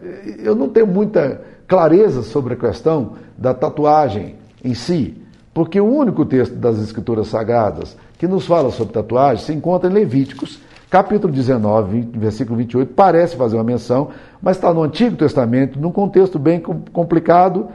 eu 0.43 0.55
não 0.55 0.67
tenho 0.67 0.87
muita 0.87 1.39
clareza 1.67 2.23
sobre 2.23 2.55
a 2.55 2.57
questão 2.57 3.13
da 3.37 3.53
tatuagem 3.53 4.35
em 4.65 4.73
si, 4.73 5.15
porque 5.53 5.79
o 5.79 5.85
único 5.85 6.25
texto 6.25 6.55
das 6.55 6.81
Escrituras 6.81 7.27
Sagradas 7.27 7.95
que 8.17 8.27
nos 8.27 8.47
fala 8.47 8.71
sobre 8.71 8.91
tatuagem 8.91 9.45
se 9.45 9.53
encontra 9.53 9.87
em 9.87 9.93
Levíticos, 9.93 10.59
capítulo 10.89 11.31
19, 11.31 12.09
versículo 12.15 12.57
28, 12.57 12.91
parece 12.93 13.35
fazer 13.35 13.55
uma 13.55 13.63
menção, 13.63 14.09
mas 14.41 14.57
está 14.57 14.73
no 14.73 14.81
Antigo 14.81 15.15
Testamento, 15.15 15.79
num 15.79 15.91
contexto 15.91 16.39
bem 16.39 16.59
complicado, 16.91 17.67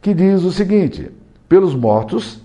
que 0.00 0.14
diz 0.14 0.44
o 0.44 0.52
seguinte: 0.52 1.10
pelos 1.48 1.74
mortos 1.74 2.40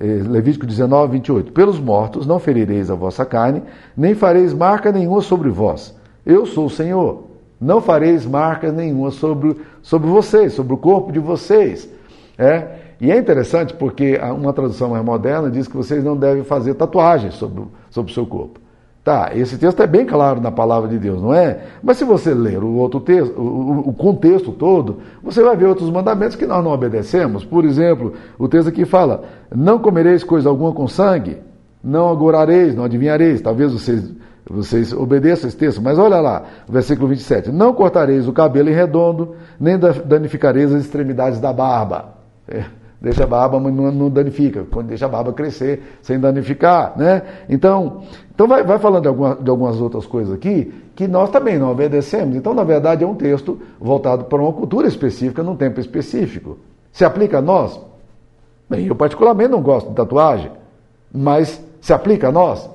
Levítico 0.00 0.66
19, 0.66 1.12
28. 1.12 1.52
Pelos 1.52 1.78
mortos 1.78 2.26
não 2.26 2.38
ferireis 2.38 2.90
a 2.90 2.94
vossa 2.94 3.24
carne, 3.24 3.62
nem 3.96 4.14
fareis 4.14 4.52
marca 4.52 4.90
nenhuma 4.90 5.20
sobre 5.20 5.50
vós. 5.50 5.94
Eu 6.26 6.46
sou 6.46 6.66
o 6.66 6.70
Senhor. 6.70 7.24
Não 7.60 7.80
fareis 7.80 8.26
marca 8.26 8.72
nenhuma 8.72 9.10
sobre, 9.10 9.56
sobre 9.80 10.08
vocês, 10.08 10.52
sobre 10.52 10.74
o 10.74 10.76
corpo 10.76 11.12
de 11.12 11.18
vocês. 11.18 11.88
É? 12.36 12.82
E 13.00 13.10
é 13.10 13.18
interessante 13.18 13.74
porque 13.74 14.18
uma 14.36 14.52
tradução 14.52 14.90
mais 14.90 15.04
moderna 15.04 15.50
diz 15.50 15.68
que 15.68 15.76
vocês 15.76 16.02
não 16.02 16.16
devem 16.16 16.42
fazer 16.42 16.74
tatuagens 16.74 17.34
sobre, 17.34 17.64
sobre 17.90 18.10
o 18.10 18.14
seu 18.14 18.26
corpo. 18.26 18.63
Tá, 19.04 19.32
esse 19.34 19.58
texto 19.58 19.82
é 19.82 19.86
bem 19.86 20.06
claro 20.06 20.40
na 20.40 20.50
palavra 20.50 20.88
de 20.88 20.98
Deus, 20.98 21.20
não 21.20 21.34
é? 21.34 21.60
Mas 21.82 21.98
se 21.98 22.04
você 22.04 22.32
ler 22.32 22.64
o 22.64 22.76
outro 22.76 23.00
texto, 23.00 23.38
o, 23.38 23.90
o, 23.90 23.92
contexto 23.92 24.50
todo, 24.50 25.00
você 25.22 25.42
vai 25.42 25.54
ver 25.54 25.66
outros 25.66 25.90
mandamentos 25.90 26.36
que 26.36 26.46
nós 26.46 26.64
não 26.64 26.70
obedecemos. 26.70 27.44
Por 27.44 27.66
exemplo, 27.66 28.14
o 28.38 28.48
texto 28.48 28.68
aqui 28.68 28.86
fala: 28.86 29.24
Não 29.54 29.78
comereis 29.78 30.24
coisa 30.24 30.48
alguma 30.48 30.72
com 30.72 30.88
sangue, 30.88 31.36
não 31.82 32.08
agorareis, 32.08 32.74
não 32.74 32.84
adivinhareis. 32.84 33.42
Talvez 33.42 33.74
vocês, 33.74 34.10
vocês 34.48 34.90
obedeçam 34.94 35.48
esse 35.48 35.56
texto, 35.58 35.82
mas 35.82 35.98
olha 35.98 36.18
lá, 36.18 36.44
versículo 36.66 37.06
27. 37.08 37.52
Não 37.52 37.74
cortareis 37.74 38.26
o 38.26 38.32
cabelo 38.32 38.70
em 38.70 38.74
redondo, 38.74 39.36
nem 39.60 39.78
danificareis 39.78 40.72
as 40.72 40.82
extremidades 40.82 41.38
da 41.38 41.52
barba. 41.52 42.14
É, 42.48 42.64
deixa 43.04 43.24
a 43.24 43.26
barba, 43.26 43.60
mas 43.60 43.72
não, 43.74 43.92
não 43.92 44.08
danifica. 44.08 44.64
Quando 44.70 44.88
deixa 44.88 45.04
a 45.04 45.08
barba 45.08 45.30
crescer 45.32 45.98
sem 46.00 46.18
danificar, 46.18 46.94
né? 46.96 47.22
Então, 47.50 48.02
então 48.34 48.48
vai, 48.48 48.64
vai 48.64 48.78
falando 48.78 49.02
de, 49.02 49.08
alguma, 49.08 49.36
de 49.36 49.50
algumas 49.50 49.78
outras 49.78 50.06
coisas 50.06 50.34
aqui 50.34 50.72
que 50.96 51.06
nós 51.06 51.28
também 51.28 51.58
não 51.58 51.70
obedecemos. 51.70 52.34
Então, 52.34 52.54
na 52.54 52.64
verdade, 52.64 53.04
é 53.04 53.06
um 53.06 53.14
texto 53.14 53.60
voltado 53.78 54.24
para 54.24 54.40
uma 54.40 54.52
cultura 54.54 54.88
específica, 54.88 55.42
num 55.42 55.54
tempo 55.54 55.78
específico. 55.80 56.58
Se 56.90 57.04
aplica 57.04 57.38
a 57.38 57.42
nós? 57.42 57.78
Bem, 58.70 58.86
eu 58.86 58.94
particularmente 58.94 59.50
não 59.50 59.60
gosto 59.60 59.90
de 59.90 59.94
tatuagem, 59.94 60.50
mas 61.12 61.62
se 61.82 61.92
aplica 61.92 62.28
a 62.28 62.32
nós? 62.32 62.70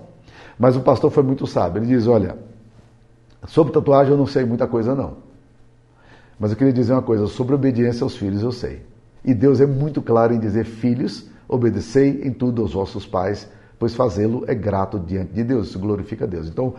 Mas 0.60 0.76
o 0.76 0.82
pastor 0.82 1.10
foi 1.10 1.24
muito 1.24 1.48
sábio. 1.48 1.80
Ele 1.82 1.88
diz: 1.88 2.06
olha, 2.06 2.38
sobre 3.48 3.74
tatuagem 3.74 4.12
eu 4.12 4.18
não 4.18 4.28
sei 4.28 4.46
muita 4.46 4.68
coisa 4.68 4.94
não. 4.94 5.14
Mas 6.40 6.52
eu 6.52 6.58
queria 6.58 6.72
dizer 6.72 6.94
uma 6.94 7.02
coisa, 7.02 7.26
sobre 7.26 7.56
obediência 7.56 8.04
aos 8.04 8.16
filhos 8.16 8.44
eu 8.44 8.52
sei. 8.52 8.89
E 9.24 9.34
Deus 9.34 9.60
é 9.60 9.66
muito 9.66 10.02
claro 10.02 10.34
em 10.34 10.40
dizer: 10.40 10.66
filhos, 10.66 11.30
obedecei 11.48 12.22
em 12.24 12.32
tudo 12.32 12.62
aos 12.62 12.74
vossos 12.74 13.06
pais, 13.06 13.50
pois 13.78 13.96
fazê-lo 13.96 14.44
é 14.48 14.54
grato 14.54 15.00
diante 15.00 15.34
de 15.34 15.44
Deus, 15.44 15.70
isso 15.70 15.80
glorifica 15.80 16.26
a 16.26 16.28
Deus. 16.28 16.48
Então, 16.48 16.74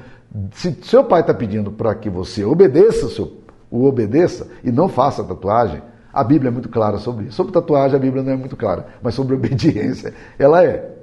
se 0.53 0.77
seu 0.83 1.05
pai 1.05 1.23
está 1.23 1.35
pedindo 1.35 1.71
para 1.71 1.95
que 1.95 2.11
você 2.11 2.45
obedeça, 2.45 3.09
seu, 3.09 3.39
o 3.71 3.85
obedeça 3.85 4.49
e 4.63 4.71
não 4.71 4.89
faça 4.89 5.25
tatuagem, 5.25 5.83
a 6.13 6.25
Bíblia 6.25 6.49
é 6.49 6.53
muito 6.53 6.69
clara 6.69 6.99
sobre 6.99 7.27
isso. 7.27 7.37
Sobre 7.37 7.53
tatuagem, 7.53 7.97
a 7.97 8.01
Bíblia 8.01 8.23
não 8.23 8.33
é 8.33 8.37
muito 8.37 8.57
clara, 8.57 8.87
mas 9.03 9.15
sobre 9.15 9.35
obediência, 9.37 10.13
ela 10.39 10.63
é. 10.65 10.97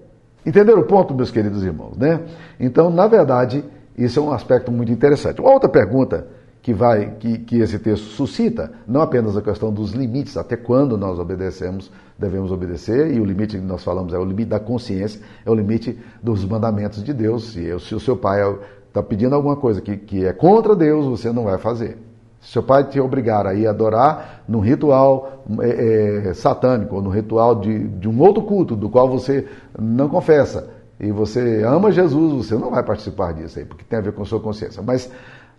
Entenderam 0.46 0.80
o 0.80 0.86
ponto, 0.86 1.14
meus 1.14 1.32
queridos 1.32 1.64
irmãos, 1.64 1.98
né? 1.98 2.22
Então, 2.60 2.90
na 2.90 3.08
verdade, 3.08 3.66
isso 3.98 4.20
é 4.20 4.24
um 4.24 4.32
aspecto 4.32 4.72
muito 4.72 4.92
interessante. 4.92 5.42
Uma 5.42 5.52
outra 5.52 5.68
pergunta 5.68 6.28
que 6.68 6.74
vai 6.74 7.12
que, 7.12 7.38
que 7.38 7.60
esse 7.62 7.80
texto 7.80 8.08
suscita, 8.08 8.74
não 8.86 9.00
apenas 9.00 9.38
a 9.38 9.42
questão 9.42 9.72
dos 9.72 9.94
limites, 9.94 10.36
até 10.36 10.58
quando 10.58 10.98
nós 10.98 11.18
obedecemos, 11.18 11.90
devemos 12.20 12.52
obedecer, 12.52 13.10
e 13.14 13.22
o 13.22 13.24
limite 13.24 13.58
que 13.58 13.64
nós 13.64 13.86
falamos 13.86 14.14
é 14.14 14.18
o 14.18 14.26
limite 14.26 14.50
da 14.50 14.60
consciência, 14.60 15.22
é 15.46 15.50
o 15.50 15.56
limite 15.56 15.98
dos 16.22 16.44
mandamentos 16.44 17.02
de 17.02 17.14
Deus. 17.14 17.54
Se, 17.54 17.80
se 17.80 17.96
o 17.96 18.02
seu 18.02 18.18
pai 18.18 18.42
está 18.86 19.02
pedindo 19.02 19.34
alguma 19.34 19.56
coisa 19.56 19.80
que, 19.80 19.96
que 19.96 20.26
é 20.26 20.34
contra 20.34 20.76
Deus, 20.76 21.06
você 21.06 21.32
não 21.32 21.46
vai 21.46 21.58
fazer. 21.58 21.98
Se 22.42 22.52
seu 22.52 22.64
pai 22.64 22.84
te 22.84 23.00
obrigar 23.00 23.48
a 23.48 23.54
ir 23.54 23.66
adorar 23.66 24.44
num 24.46 24.60
ritual 24.60 25.46
é, 25.62 26.32
é, 26.32 26.34
satânico, 26.34 26.96
ou 26.98 27.02
no 27.02 27.10
ritual 27.10 27.62
de, 27.62 27.88
de 27.88 28.10
um 28.10 28.20
outro 28.20 28.44
culto, 28.44 28.76
do 28.76 28.90
qual 28.90 29.08
você 29.08 29.48
não 29.80 30.10
confessa, 30.10 30.68
e 31.00 31.12
você 31.14 31.64
ama 31.64 31.92
Jesus, 31.94 32.46
você 32.46 32.56
não 32.56 32.72
vai 32.72 32.84
participar 32.84 33.32
disso 33.32 33.58
aí, 33.58 33.64
porque 33.64 33.86
tem 33.86 34.00
a 34.00 34.02
ver 34.02 34.12
com 34.12 34.26
sua 34.26 34.42
consciência. 34.42 34.82
Mas 34.82 35.10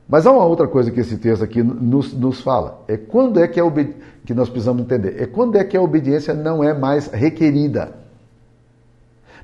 mas 0.09 0.27
há 0.27 0.33
uma 0.33 0.45
outra 0.45 0.67
coisa 0.67 0.91
que 0.91 1.01
esse 1.01 1.19
texto 1.19 1.43
aqui 1.45 1.63
nos, 1.63 2.15
nos 2.15 2.41
fala. 2.41 2.83
É 2.89 2.97
quando 2.97 3.39
é 3.39 3.47
que, 3.47 3.61
a 3.61 3.65
que 4.25 4.33
nós 4.33 4.49
precisamos 4.49 4.83
entender. 4.83 5.21
É 5.21 5.27
quando 5.27 5.57
é 5.57 5.65
que 5.65 5.77
a 5.77 5.83
obediência 5.83 6.33
não 6.33 6.65
é 6.65 6.73
mais 6.73 7.09
requerida. 7.09 7.93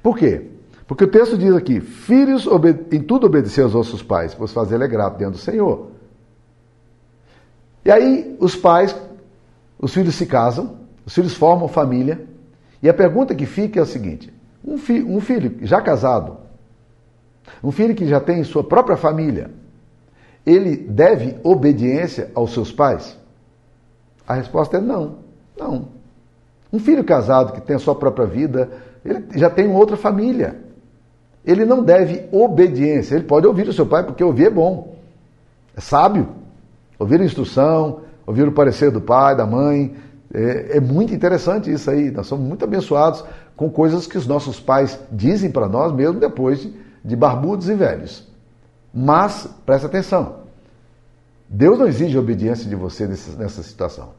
Por 0.02 0.16
quê? 0.16 0.48
Porque 0.86 1.04
o 1.04 1.08
texto 1.08 1.36
diz 1.36 1.54
aqui: 1.54 1.80
Filhos, 1.80 2.48
em 2.90 3.02
tudo 3.02 3.26
obedecer 3.26 3.60
aos 3.60 3.74
vossos 3.74 4.02
pais, 4.02 4.34
pois 4.34 4.52
fazer 4.52 4.80
é 4.80 4.88
grato 4.88 5.18
diante 5.18 5.32
do 5.32 5.38
Senhor. 5.38 5.88
E 7.84 7.90
aí 7.90 8.34
os 8.40 8.56
pais, 8.56 8.96
os 9.78 9.92
filhos 9.92 10.14
se 10.14 10.24
casam, 10.24 10.78
os 11.04 11.14
filhos 11.14 11.34
formam 11.34 11.68
família, 11.68 12.24
e 12.82 12.88
a 12.88 12.94
pergunta 12.94 13.34
que 13.34 13.44
fica 13.44 13.80
é 13.80 13.82
a 13.82 13.86
seguinte: 13.86 14.32
um, 14.64 14.78
fi, 14.78 15.02
um 15.02 15.20
filho 15.20 15.58
já 15.60 15.82
casado, 15.82 16.38
um 17.62 17.70
filho 17.70 17.94
que 17.94 18.06
já 18.06 18.18
tem 18.18 18.42
sua 18.44 18.64
própria 18.64 18.96
família, 18.96 19.50
ele 20.46 20.76
deve 20.76 21.36
obediência 21.42 22.30
aos 22.34 22.52
seus 22.52 22.70
pais? 22.70 23.16
A 24.26 24.34
resposta 24.34 24.78
é 24.78 24.80
não. 24.80 25.16
Não. 25.58 25.88
Um 26.72 26.78
filho 26.78 27.04
casado 27.04 27.52
que 27.52 27.60
tem 27.60 27.76
a 27.76 27.78
sua 27.78 27.94
própria 27.94 28.26
vida, 28.26 28.70
ele 29.04 29.24
já 29.36 29.48
tem 29.48 29.70
outra 29.70 29.96
família. 29.96 30.56
Ele 31.44 31.64
não 31.64 31.82
deve 31.82 32.26
obediência. 32.32 33.14
Ele 33.14 33.24
pode 33.24 33.46
ouvir 33.46 33.68
o 33.68 33.72
seu 33.72 33.86
pai, 33.86 34.02
porque 34.02 34.24
ouvir 34.24 34.46
é 34.46 34.50
bom. 34.50 34.96
É 35.76 35.80
sábio. 35.80 36.28
Ouvir 36.98 37.20
a 37.20 37.24
instrução, 37.24 38.00
ouvir 38.26 38.48
o 38.48 38.52
parecer 38.52 38.90
do 38.90 39.00
pai, 39.00 39.36
da 39.36 39.46
mãe. 39.46 39.94
É, 40.32 40.78
é 40.78 40.80
muito 40.80 41.14
interessante 41.14 41.70
isso 41.70 41.90
aí. 41.90 42.10
Nós 42.10 42.26
somos 42.26 42.46
muito 42.46 42.64
abençoados 42.64 43.24
com 43.56 43.70
coisas 43.70 44.06
que 44.06 44.18
os 44.18 44.26
nossos 44.26 44.58
pais 44.58 44.98
dizem 45.12 45.50
para 45.50 45.68
nós, 45.68 45.92
mesmo 45.92 46.18
depois 46.18 46.60
de, 46.60 46.74
de 47.04 47.14
barbudos 47.14 47.68
e 47.68 47.74
velhos. 47.74 48.26
Mas, 48.94 49.48
preste 49.66 49.86
atenção, 49.86 50.44
Deus 51.48 51.78
não 51.78 51.88
exige 51.88 52.16
obediência 52.16 52.68
de 52.68 52.76
você 52.76 53.08
nessa 53.08 53.62
situação. 53.62 54.10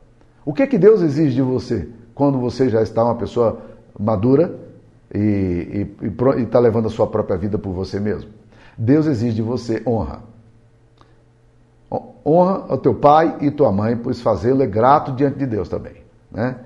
O 0.44 0.54
que 0.54 0.64
é 0.64 0.68
que 0.68 0.78
Deus 0.78 1.02
exige 1.02 1.34
de 1.34 1.42
você 1.42 1.88
quando 2.14 2.38
você 2.40 2.70
já 2.70 2.82
está 2.82 3.04
uma 3.04 3.16
pessoa 3.16 3.62
madura 3.98 4.54
e 5.14 5.88
está 6.38 6.60
levando 6.60 6.88
a 6.88 6.92
sua 6.92 7.08
própria 7.08 7.38
vida 7.38 7.58
por 7.58 7.72
você 7.72 8.00
mesmo? 8.02 8.30
Deus 8.78 9.06
exige 9.06 9.36
de 9.36 9.42
você 9.42 9.82
honra. 9.88 10.24
Honra 12.26 12.66
ao 12.68 12.78
teu 12.78 12.94
pai 12.94 13.38
e 13.42 13.52
tua 13.52 13.72
mãe, 13.72 13.96
pois 13.96 14.20
fazê-lo 14.20 14.62
é 14.62 14.68
grato 14.68 15.14
diante 15.14 15.38
de 15.38 15.46
Deus 15.46 15.70
também. 15.70 15.96
Né? 16.30 16.58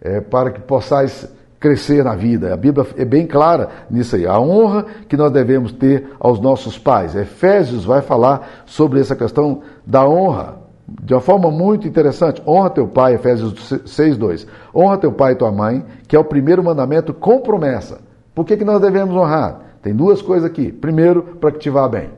É, 0.00 0.20
para 0.20 0.50
que 0.50 0.60
possais 0.60 1.26
crescer 1.64 2.04
na 2.04 2.14
vida. 2.14 2.52
A 2.52 2.58
Bíblia 2.58 2.86
é 2.94 3.06
bem 3.06 3.26
clara 3.26 3.70
nisso 3.90 4.16
aí. 4.16 4.26
A 4.26 4.38
honra 4.38 4.84
que 5.08 5.16
nós 5.16 5.32
devemos 5.32 5.72
ter 5.72 6.10
aos 6.20 6.38
nossos 6.38 6.78
pais. 6.78 7.16
Efésios 7.16 7.86
vai 7.86 8.02
falar 8.02 8.64
sobre 8.66 9.00
essa 9.00 9.16
questão 9.16 9.62
da 9.86 10.06
honra. 10.06 10.58
De 10.86 11.14
uma 11.14 11.22
forma 11.22 11.50
muito 11.50 11.88
interessante, 11.88 12.42
honra 12.46 12.68
teu 12.68 12.86
pai, 12.86 13.14
Efésios 13.14 13.80
6, 13.86 14.18
2. 14.18 14.46
Honra 14.74 14.98
teu 14.98 15.10
pai 15.10 15.32
e 15.32 15.36
tua 15.36 15.50
mãe, 15.50 15.82
que 16.06 16.14
é 16.14 16.18
o 16.18 16.24
primeiro 16.24 16.62
mandamento 16.62 17.14
com 17.14 17.40
promessa. 17.40 17.98
Por 18.34 18.44
que, 18.44 18.58
que 18.58 18.64
nós 18.64 18.78
devemos 18.78 19.16
honrar? 19.16 19.60
Tem 19.80 19.94
duas 19.94 20.20
coisas 20.20 20.44
aqui. 20.44 20.70
Primeiro, 20.70 21.22
para 21.40 21.50
que 21.50 21.60
te 21.60 21.70
vá 21.70 21.88
bem. 21.88 22.10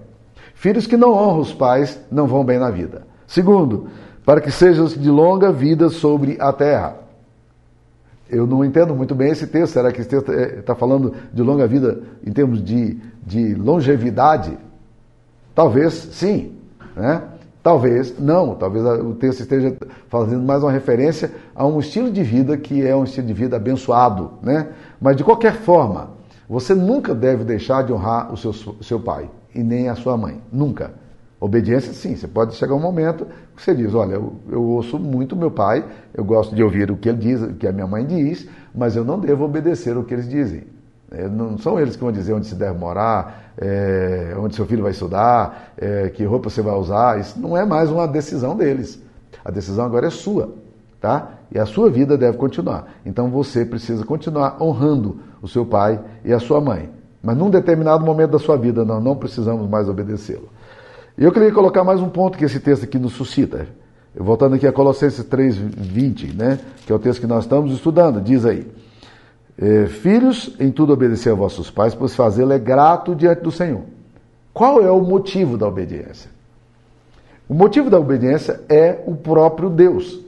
Filhos 0.54 0.88
que 0.88 0.96
não 0.96 1.12
honram 1.12 1.38
os 1.38 1.54
pais 1.54 2.00
não 2.10 2.26
vão 2.26 2.44
bem 2.44 2.58
na 2.58 2.70
vida. 2.70 3.02
Segundo, 3.28 3.86
para 4.24 4.40
que 4.40 4.50
sejam 4.50 4.86
de 4.86 5.08
longa 5.08 5.52
vida 5.52 5.88
sobre 5.88 6.36
a 6.40 6.52
terra. 6.52 7.05
Eu 8.28 8.46
não 8.46 8.64
entendo 8.64 8.94
muito 8.94 9.14
bem 9.14 9.30
esse 9.30 9.46
texto. 9.46 9.74
Será 9.74 9.92
que 9.92 10.00
esse 10.00 10.10
texto 10.10 10.32
está 10.32 10.72
é, 10.72 10.76
falando 10.76 11.14
de 11.32 11.42
longa 11.42 11.66
vida 11.66 12.00
em 12.24 12.32
termos 12.32 12.62
de, 12.62 12.98
de 13.24 13.54
longevidade? 13.54 14.56
Talvez 15.54 15.94
sim. 15.94 16.52
Né? 16.94 17.22
Talvez 17.62 18.18
não. 18.18 18.54
Talvez 18.54 18.84
o 18.84 19.14
texto 19.14 19.40
esteja 19.40 19.76
fazendo 20.08 20.42
mais 20.42 20.62
uma 20.62 20.72
referência 20.72 21.30
a 21.54 21.66
um 21.66 21.78
estilo 21.78 22.10
de 22.10 22.22
vida 22.22 22.56
que 22.56 22.84
é 22.84 22.94
um 22.94 23.04
estilo 23.04 23.26
de 23.26 23.32
vida 23.32 23.56
abençoado. 23.56 24.32
Né? 24.42 24.68
Mas 25.00 25.16
de 25.16 25.22
qualquer 25.22 25.54
forma, 25.54 26.10
você 26.48 26.74
nunca 26.74 27.14
deve 27.14 27.44
deixar 27.44 27.82
de 27.82 27.92
honrar 27.92 28.32
o 28.32 28.36
seu, 28.36 28.52
seu 28.52 29.00
pai 29.00 29.30
e 29.54 29.62
nem 29.62 29.88
a 29.88 29.94
sua 29.94 30.16
mãe. 30.16 30.40
Nunca. 30.52 30.92
Obediência, 31.38 31.92
sim. 31.92 32.16
Você 32.16 32.26
pode 32.26 32.54
chegar 32.54 32.74
um 32.74 32.80
momento 32.80 33.26
que 33.54 33.62
você 33.62 33.74
diz: 33.74 33.94
Olha, 33.94 34.14
eu, 34.14 34.34
eu 34.50 34.62
ouço 34.62 34.98
muito 34.98 35.36
meu 35.36 35.50
pai, 35.50 35.84
eu 36.14 36.24
gosto 36.24 36.54
de 36.54 36.62
ouvir 36.62 36.90
o 36.90 36.96
que 36.96 37.08
ele 37.08 37.18
diz, 37.18 37.42
o 37.42 37.54
que 37.54 37.66
a 37.66 37.72
minha 37.72 37.86
mãe 37.86 38.06
diz, 38.06 38.48
mas 38.74 38.96
eu 38.96 39.04
não 39.04 39.18
devo 39.18 39.44
obedecer 39.44 39.96
o 39.96 40.04
que 40.04 40.14
eles 40.14 40.28
dizem. 40.28 40.64
É, 41.10 41.28
não 41.28 41.56
são 41.58 41.78
eles 41.78 41.94
que 41.94 42.02
vão 42.02 42.10
dizer 42.10 42.32
onde 42.32 42.46
se 42.46 42.54
deve 42.54 42.78
morar, 42.78 43.52
é, 43.58 44.34
onde 44.38 44.56
seu 44.56 44.66
filho 44.66 44.82
vai 44.82 44.92
estudar, 44.92 45.72
é, 45.76 46.08
que 46.08 46.24
roupa 46.24 46.50
você 46.50 46.62
vai 46.62 46.74
usar. 46.74 47.20
Isso 47.20 47.38
não 47.38 47.56
é 47.56 47.64
mais 47.64 47.90
uma 47.90 48.08
decisão 48.08 48.56
deles. 48.56 49.00
A 49.44 49.50
decisão 49.50 49.84
agora 49.84 50.06
é 50.06 50.10
sua, 50.10 50.54
tá? 51.00 51.32
E 51.52 51.58
a 51.58 51.66
sua 51.66 51.88
vida 51.90 52.18
deve 52.18 52.36
continuar. 52.38 52.86
Então 53.04 53.30
você 53.30 53.64
precisa 53.64 54.04
continuar 54.04 54.60
honrando 54.60 55.20
o 55.40 55.46
seu 55.46 55.64
pai 55.64 56.00
e 56.24 56.32
a 56.32 56.40
sua 56.40 56.60
mãe. 56.60 56.90
Mas 57.22 57.36
num 57.36 57.50
determinado 57.50 58.04
momento 58.04 58.32
da 58.32 58.38
sua 58.38 58.56
vida, 58.56 58.84
nós 58.84 59.02
não 59.02 59.16
precisamos 59.16 59.68
mais 59.68 59.88
obedecê-lo. 59.88 60.48
E 61.18 61.24
eu 61.24 61.32
queria 61.32 61.50
colocar 61.50 61.82
mais 61.82 62.00
um 62.00 62.10
ponto 62.10 62.36
que 62.36 62.44
esse 62.44 62.60
texto 62.60 62.84
aqui 62.84 62.98
nos 62.98 63.14
suscita. 63.14 63.66
Voltando 64.14 64.54
aqui 64.56 64.66
a 64.66 64.72
Colossenses 64.72 65.24
3, 65.24 65.56
20, 65.56 66.34
né? 66.34 66.58
que 66.84 66.92
é 66.92 66.94
o 66.94 66.98
texto 66.98 67.20
que 67.20 67.26
nós 67.26 67.44
estamos 67.44 67.72
estudando, 67.72 68.20
diz 68.20 68.44
aí. 68.44 68.70
É, 69.58 69.86
Filhos, 69.86 70.54
em 70.60 70.70
tudo 70.70 70.92
obedecer 70.92 71.30
a 71.30 71.34
vossos 71.34 71.70
pais, 71.70 71.94
pois 71.94 72.14
fazê-lo 72.14 72.52
é 72.52 72.58
grato 72.58 73.14
diante 73.14 73.40
do 73.40 73.50
Senhor. 73.50 73.82
Qual 74.52 74.82
é 74.82 74.90
o 74.90 75.00
motivo 75.00 75.56
da 75.56 75.66
obediência? 75.66 76.30
O 77.48 77.54
motivo 77.54 77.88
da 77.88 77.98
obediência 77.98 78.60
é 78.68 79.02
o 79.06 79.14
próprio 79.14 79.70
Deus. 79.70 80.20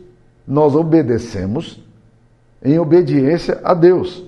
Nós 0.47 0.75
obedecemos 0.75 1.83
em 2.65 2.79
obediência 2.79 3.61
a 3.63 3.75
Deus. 3.75 4.25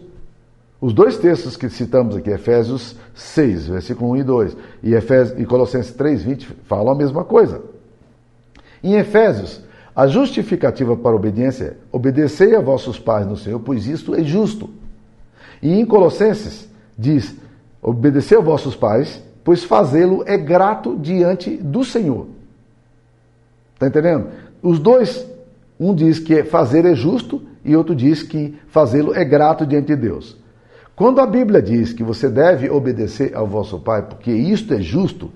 Os 0.81 0.95
dois 0.95 1.19
textos 1.19 1.57
que 1.57 1.69
citamos 1.69 2.16
aqui, 2.16 2.31
Efésios 2.31 2.97
6, 3.14 3.66
versículo 3.66 4.12
1 4.12 4.16
e 4.16 4.23
2, 4.23 4.57
e, 4.83 4.95
Efésios, 4.95 5.38
e 5.38 5.45
Colossenses 5.45 5.93
3, 5.93 6.23
20, 6.23 6.47
falam 6.64 6.95
a 6.95 6.97
mesma 6.97 7.23
coisa. 7.23 7.61
Em 8.83 8.95
Efésios, 8.95 9.61
a 9.95 10.07
justificativa 10.07 10.97
para 10.97 11.11
a 11.11 11.16
obediência 11.16 11.64
é 11.64 11.75
obedecei 11.93 12.57
a 12.57 12.61
vossos 12.61 12.99
pais 12.99 13.27
no 13.27 13.37
Senhor, 13.37 13.61
pois 13.61 13.87
isto 13.87 14.14
é 14.14 14.23
justo. 14.23 14.71
E 15.62 15.79
em 15.79 15.85
Colossenses 15.85 16.66
diz, 16.97 17.37
obedecei 17.83 18.38
a 18.38 18.40
vossos 18.40 18.75
pais, 18.75 19.23
pois 19.45 19.62
fazê-lo 19.62 20.25
é 20.27 20.38
grato 20.38 20.97
diante 20.97 21.59
do 21.59 21.85
Senhor. 21.85 22.27
Está 23.75 23.88
entendendo? 23.88 24.29
Os 24.62 24.79
dois, 24.79 25.27
um 25.79 25.95
diz 25.95 26.19
que 26.19 26.43
fazer 26.45 26.87
é 26.87 26.95
justo 26.95 27.43
e 27.62 27.77
outro 27.77 27.95
diz 27.95 28.23
que 28.23 28.59
fazê-lo 28.69 29.14
é 29.14 29.25
grato 29.25 29.66
diante 29.66 29.88
de 29.88 29.97
Deus. 29.97 30.39
Quando 31.01 31.19
a 31.23 31.27
Bíblia 31.27 31.63
diz 31.63 31.95
que 31.95 32.05
você 32.05 32.29
deve 32.29 32.69
obedecer 32.69 33.35
ao 33.35 33.47
vosso 33.47 33.79
pai, 33.81 34.03
porque 34.03 34.31
isto 34.31 34.75
é 34.75 34.83
justo, 34.83 35.31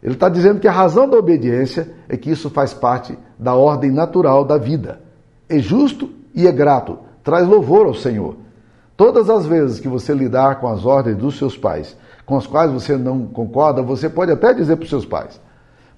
ele 0.00 0.14
está 0.14 0.28
dizendo 0.28 0.60
que 0.60 0.68
a 0.68 0.70
razão 0.70 1.10
da 1.10 1.16
obediência 1.16 1.90
é 2.08 2.16
que 2.16 2.30
isso 2.30 2.48
faz 2.48 2.72
parte 2.72 3.18
da 3.36 3.56
ordem 3.56 3.90
natural 3.90 4.44
da 4.44 4.56
vida. 4.56 5.00
É 5.48 5.58
justo 5.58 6.08
e 6.32 6.46
é 6.46 6.52
grato, 6.52 6.96
traz 7.24 7.44
louvor 7.44 7.86
ao 7.86 7.94
Senhor. 7.94 8.36
Todas 8.96 9.28
as 9.28 9.44
vezes 9.46 9.80
que 9.80 9.88
você 9.88 10.14
lidar 10.14 10.60
com 10.60 10.68
as 10.68 10.86
ordens 10.86 11.16
dos 11.16 11.36
seus 11.36 11.56
pais, 11.58 11.96
com 12.24 12.36
as 12.36 12.46
quais 12.46 12.70
você 12.70 12.96
não 12.96 13.26
concorda, 13.26 13.82
você 13.82 14.08
pode 14.08 14.30
até 14.30 14.54
dizer 14.54 14.76
para 14.76 14.84
os 14.84 14.90
seus 14.90 15.04
pais: 15.04 15.40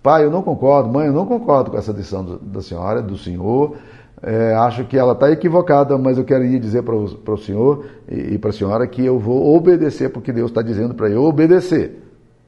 Pai, 0.03 0.25
eu 0.25 0.31
não 0.31 0.41
concordo, 0.41 0.89
mãe, 0.89 1.07
eu 1.07 1.13
não 1.13 1.27
concordo 1.27 1.71
com 1.71 1.77
essa 1.77 1.93
decisão 1.93 2.41
da 2.41 2.63
senhora, 2.63 3.03
do 3.03 3.19
senhor. 3.19 3.77
É, 4.23 4.55
acho 4.55 4.85
que 4.85 4.99
ela 4.99 5.13
está 5.13 5.31
equivocada, 5.31 5.97
mas 5.97 6.19
eu 6.19 6.25
quero 6.25 6.47
dizer 6.59 6.83
para 6.83 6.95
o, 6.95 7.37
senhor 7.39 7.87
e, 8.07 8.35
e 8.35 8.39
para 8.39 8.51
a 8.51 8.53
senhora 8.53 8.87
que 8.87 9.05
eu 9.05 9.19
vou 9.19 9.57
obedecer 9.57 10.11
porque 10.11 10.31
Deus 10.31 10.51
está 10.51 10.61
dizendo 10.61 10.95
para 10.95 11.09
eu 11.09 11.25
obedecer. 11.25 12.03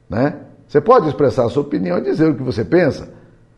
Né? 0.09 0.37
Você 0.69 0.81
pode 0.81 1.09
expressar 1.09 1.47
a 1.47 1.49
sua 1.49 1.63
opinião 1.63 1.99
e 1.99 2.03
dizer 2.03 2.31
o 2.31 2.35
que 2.35 2.43
você 2.43 2.65
pensa, 2.65 3.09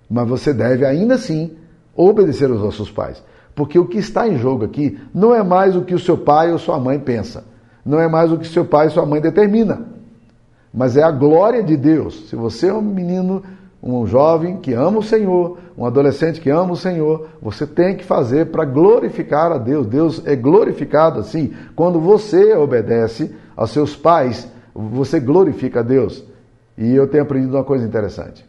mas 0.09 0.29
você 0.29 0.53
deve 0.53 0.87
ainda 0.87 1.14
assim 1.14 1.57
obedecer 1.96 2.48
aos 2.50 2.61
nossos 2.61 2.90
pais. 2.90 3.22
Porque 3.55 3.79
o 3.79 3.87
que 3.87 3.98
está 3.98 4.29
em 4.29 4.37
jogo 4.37 4.64
aqui 4.64 4.98
não 5.12 5.35
é 5.35 5.42
mais 5.42 5.74
o 5.77 5.83
que 5.83 5.94
o 5.94 5.98
seu 5.98 6.16
pai 6.16 6.53
ou 6.53 6.59
sua 6.59 6.79
mãe 6.79 6.98
pensa, 7.00 7.44
não 7.85 8.00
é 8.00 8.09
mais 8.09 8.33
o 8.33 8.38
que 8.38 8.46
seu 8.46 8.64
pai 8.64 8.87
e 8.87 8.90
sua 8.90 9.05
mãe 9.05 9.20
determina, 9.20 9.87
mas 10.72 10.96
é 10.96 11.03
a 11.03 11.11
glória 11.11 11.62
de 11.62 11.77
Deus. 11.77 12.29
Se 12.29 12.37
você 12.37 12.68
é 12.68 12.74
um 12.74 12.83
menino 12.83 13.42
um 13.87 14.07
jovem 14.07 14.57
que 14.57 14.73
ama 14.73 15.01
o 15.01 15.03
Senhor, 15.03 15.59
um 15.77 15.85
adolescente 15.85 16.40
que 16.40 16.49
ama 16.49 16.73
o 16.73 16.77
Senhor, 16.77 17.29
você 17.42 17.66
tem 17.66 17.94
que 17.94 18.05
fazer 18.05 18.47
para 18.47 18.64
glorificar 18.64 19.53
a 19.53 19.59
Deus. 19.59 19.87
Deus 19.87 20.27
é 20.27 20.35
glorificado 20.35 21.20
assim. 21.20 21.53
Quando 21.77 22.01
você 22.01 22.55
obedece 22.55 23.35
aos 23.55 23.70
seus 23.70 23.94
pais, 23.94 24.51
você 24.75 25.20
glorifica 25.20 25.81
a 25.81 25.83
Deus. 25.83 26.25
E 26.79 26.94
eu 26.94 27.07
tenho 27.07 27.25
aprendido 27.25 27.55
uma 27.55 27.64
coisa 27.64 27.85
interessante. 27.87 28.44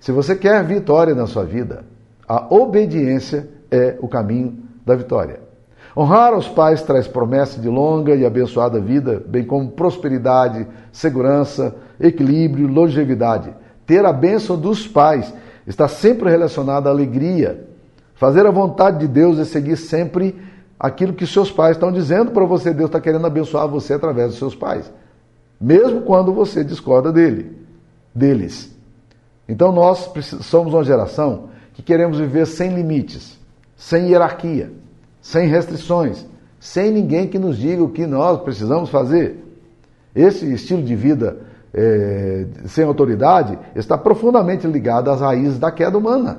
Se 0.00 0.10
você 0.10 0.34
quer 0.34 0.64
vitória 0.64 1.14
na 1.14 1.26
sua 1.26 1.44
vida, 1.44 1.84
a 2.26 2.46
obediência 2.54 3.48
é 3.70 3.96
o 4.00 4.08
caminho 4.08 4.58
da 4.86 4.94
vitória. 4.94 5.40
Honrar 5.94 6.34
os 6.34 6.48
pais 6.48 6.82
traz 6.82 7.06
promessa 7.06 7.60
de 7.60 7.68
longa 7.68 8.14
e 8.14 8.24
abençoada 8.24 8.80
vida, 8.80 9.22
bem 9.26 9.44
como 9.44 9.70
prosperidade, 9.70 10.66
segurança, 10.92 11.74
equilíbrio, 12.00 12.66
longevidade. 12.66 13.52
Ter 13.86 14.04
a 14.04 14.12
bênção 14.12 14.58
dos 14.58 14.86
pais 14.86 15.32
está 15.66 15.86
sempre 15.86 16.28
relacionado 16.28 16.88
à 16.88 16.90
alegria. 16.90 17.66
Fazer 18.14 18.44
a 18.46 18.50
vontade 18.50 18.98
de 18.98 19.08
Deus 19.08 19.38
é 19.38 19.44
seguir 19.44 19.76
sempre 19.76 20.34
aquilo 20.78 21.12
que 21.12 21.26
seus 21.26 21.50
pais 21.50 21.76
estão 21.76 21.92
dizendo 21.92 22.32
para 22.32 22.44
você. 22.44 22.72
Deus 22.72 22.88
está 22.88 23.00
querendo 23.00 23.26
abençoar 23.26 23.68
você 23.68 23.94
através 23.94 24.30
dos 24.30 24.38
seus 24.38 24.54
pais, 24.54 24.90
mesmo 25.60 26.02
quando 26.02 26.32
você 26.32 26.64
discorda 26.64 27.12
dele, 27.12 27.56
deles. 28.14 28.74
Então 29.48 29.70
nós 29.70 30.10
somos 30.42 30.74
uma 30.74 30.82
geração 30.84 31.50
que 31.72 31.82
queremos 31.82 32.18
viver 32.18 32.46
sem 32.46 32.74
limites, 32.74 33.38
sem 33.76 34.08
hierarquia, 34.08 34.72
sem 35.20 35.46
restrições, 35.46 36.26
sem 36.58 36.90
ninguém 36.90 37.28
que 37.28 37.38
nos 37.38 37.56
diga 37.56 37.82
o 37.82 37.90
que 37.90 38.06
nós 38.06 38.40
precisamos 38.40 38.90
fazer. 38.90 39.44
Esse 40.14 40.50
estilo 40.52 40.82
de 40.82 40.96
vida 40.96 41.45
é, 41.76 42.46
sem 42.64 42.84
autoridade 42.84 43.58
está 43.74 43.98
profundamente 43.98 44.66
ligado 44.66 45.10
às 45.10 45.20
raízes 45.20 45.58
da 45.58 45.70
queda 45.70 45.98
humana. 45.98 46.38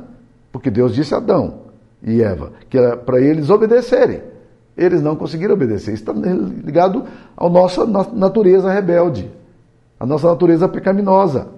Porque 0.51 0.71
Deus 0.71 0.95
disse 0.95 1.13
a 1.13 1.17
Adão 1.17 1.59
e 2.01 2.23
Eva 2.23 2.53
que 2.67 2.77
era 2.77 2.97
para 2.97 3.21
eles 3.21 3.51
obedecerem. 3.51 4.23
Eles 4.75 5.01
não 5.01 5.15
conseguiram 5.15 5.53
obedecer. 5.53 5.93
Isso 5.93 6.03
está 6.03 6.13
ligado 6.13 7.03
à 7.35 7.47
nossa 7.47 7.85
natureza 7.85 8.71
rebelde, 8.71 9.31
à 9.99 10.05
nossa 10.05 10.27
natureza 10.27 10.67
pecaminosa. 10.67 11.49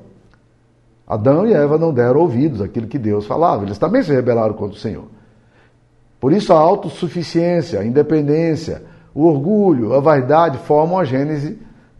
Adão 1.08 1.48
e 1.48 1.54
Eva 1.54 1.78
não 1.78 1.94
deram 1.94 2.20
ouvidos 2.20 2.62
àquilo 2.62 2.88
que 2.88 3.00
Deus 3.00 3.26
falava. 3.26 3.64
Eles 3.64 3.78
também 3.78 4.04
se 4.04 4.12
rebelaram 4.12 4.54
contra 4.54 4.76
o 4.76 4.80
Senhor. 4.80 5.06
Por 6.20 6.34
isso 6.34 6.54
a 6.54 6.58
autossuficiência, 6.58 7.80
a 7.80 7.86
independência, 7.86 8.84
o 9.14 9.26
orgulho, 9.26 9.94
a 9.94 10.02
vaidade 10.02 10.58
formam 10.60 11.00
a 11.00 11.06
gênese 11.06 11.58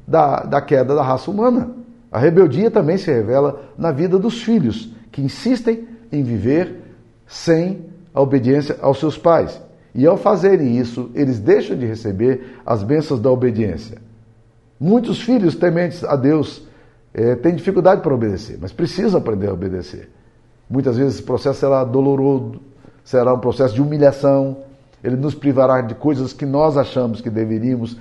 da, 0.10 0.42
da 0.42 0.62
queda 0.62 0.96
da 0.96 1.04
raça 1.04 1.30
humana. 1.30 1.70
A 2.12 2.18
rebeldia 2.18 2.72
também 2.72 2.98
se 2.98 3.12
revela 3.12 3.62
na 3.78 3.92
vida 3.92 4.18
dos 4.18 4.42
filhos, 4.42 4.92
que 5.12 5.22
insistem 5.22 5.88
em 6.12 6.24
viver 6.24 6.76
sem 7.28 7.86
a 8.14 8.20
obediência 8.20 8.78
aos 8.82 9.00
seus 9.00 9.18
pais. 9.18 9.62
E 9.94 10.06
ao 10.06 10.18
fazerem 10.18 10.78
isso, 10.78 11.12
eles 11.14 11.40
deixam 11.40 11.78
de 11.78 11.86
receber 11.86 12.60
as 12.66 12.82
bênçãos 12.82 13.20
da 13.20 13.30
obediência. 13.30 14.00
Muitos 14.80 15.22
filhos 15.22 15.56
tementes 15.56 16.04
a 16.04 16.16
Deus 16.16 16.68
é, 17.14 17.36
têm 17.36 17.56
dificuldade 17.56 18.02
para 18.02 18.14
obedecer, 18.14 18.58
mas 18.60 18.72
precisam 18.72 19.20
aprender 19.20 19.50
a 19.50 19.54
obedecer. 19.54 20.10
Muitas 20.70 20.98
vezes 20.98 21.16
esse 21.16 21.24
processo 21.24 21.60
será 21.60 21.84
doloroso, 21.84 22.60
será 23.04 23.34
um 23.34 23.40
processo 23.40 23.74
de 23.74 23.82
humilhação, 23.82 24.58
ele 25.04 25.16
nos 25.16 25.36
privará 25.36 25.82
de 25.82 25.96
coisas 25.96 26.34
que 26.34 26.46
nós 26.46 26.78
achamos 26.78 27.22
que 27.22 27.30
deveríamos 27.30 27.98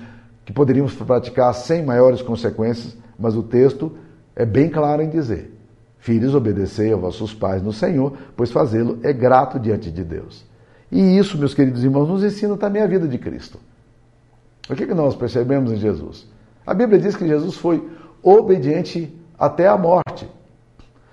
que 0.48 0.52
poderíamos 0.54 0.94
praticar 0.94 1.52
sem 1.52 1.84
maiores 1.84 2.22
consequências, 2.22 2.96
mas 3.18 3.36
o 3.36 3.42
texto 3.42 3.92
é 4.34 4.46
bem 4.46 4.70
claro 4.70 5.02
em 5.02 5.10
dizer: 5.10 5.54
Filhos, 5.98 6.34
obedecei 6.34 6.90
a 6.90 6.96
vossos 6.96 7.34
pais 7.34 7.62
no 7.62 7.70
Senhor, 7.70 8.14
pois 8.34 8.50
fazê-lo 8.50 8.98
é 9.02 9.12
grato 9.12 9.60
diante 9.60 9.90
de 9.90 10.02
Deus. 10.02 10.46
E 10.90 11.18
isso, 11.18 11.36
meus 11.36 11.52
queridos 11.52 11.84
irmãos, 11.84 12.08
nos 12.08 12.24
ensina 12.24 12.56
também 12.56 12.80
a 12.80 12.86
vida 12.86 13.06
de 13.06 13.18
Cristo. 13.18 13.58
O 14.70 14.74
que, 14.74 14.86
que 14.86 14.94
nós 14.94 15.14
percebemos 15.14 15.70
em 15.70 15.76
Jesus? 15.76 16.26
A 16.66 16.72
Bíblia 16.72 16.98
diz 16.98 17.14
que 17.14 17.28
Jesus 17.28 17.56
foi 17.56 17.86
obediente 18.22 19.14
até 19.38 19.68
a 19.68 19.76
morte. 19.76 20.26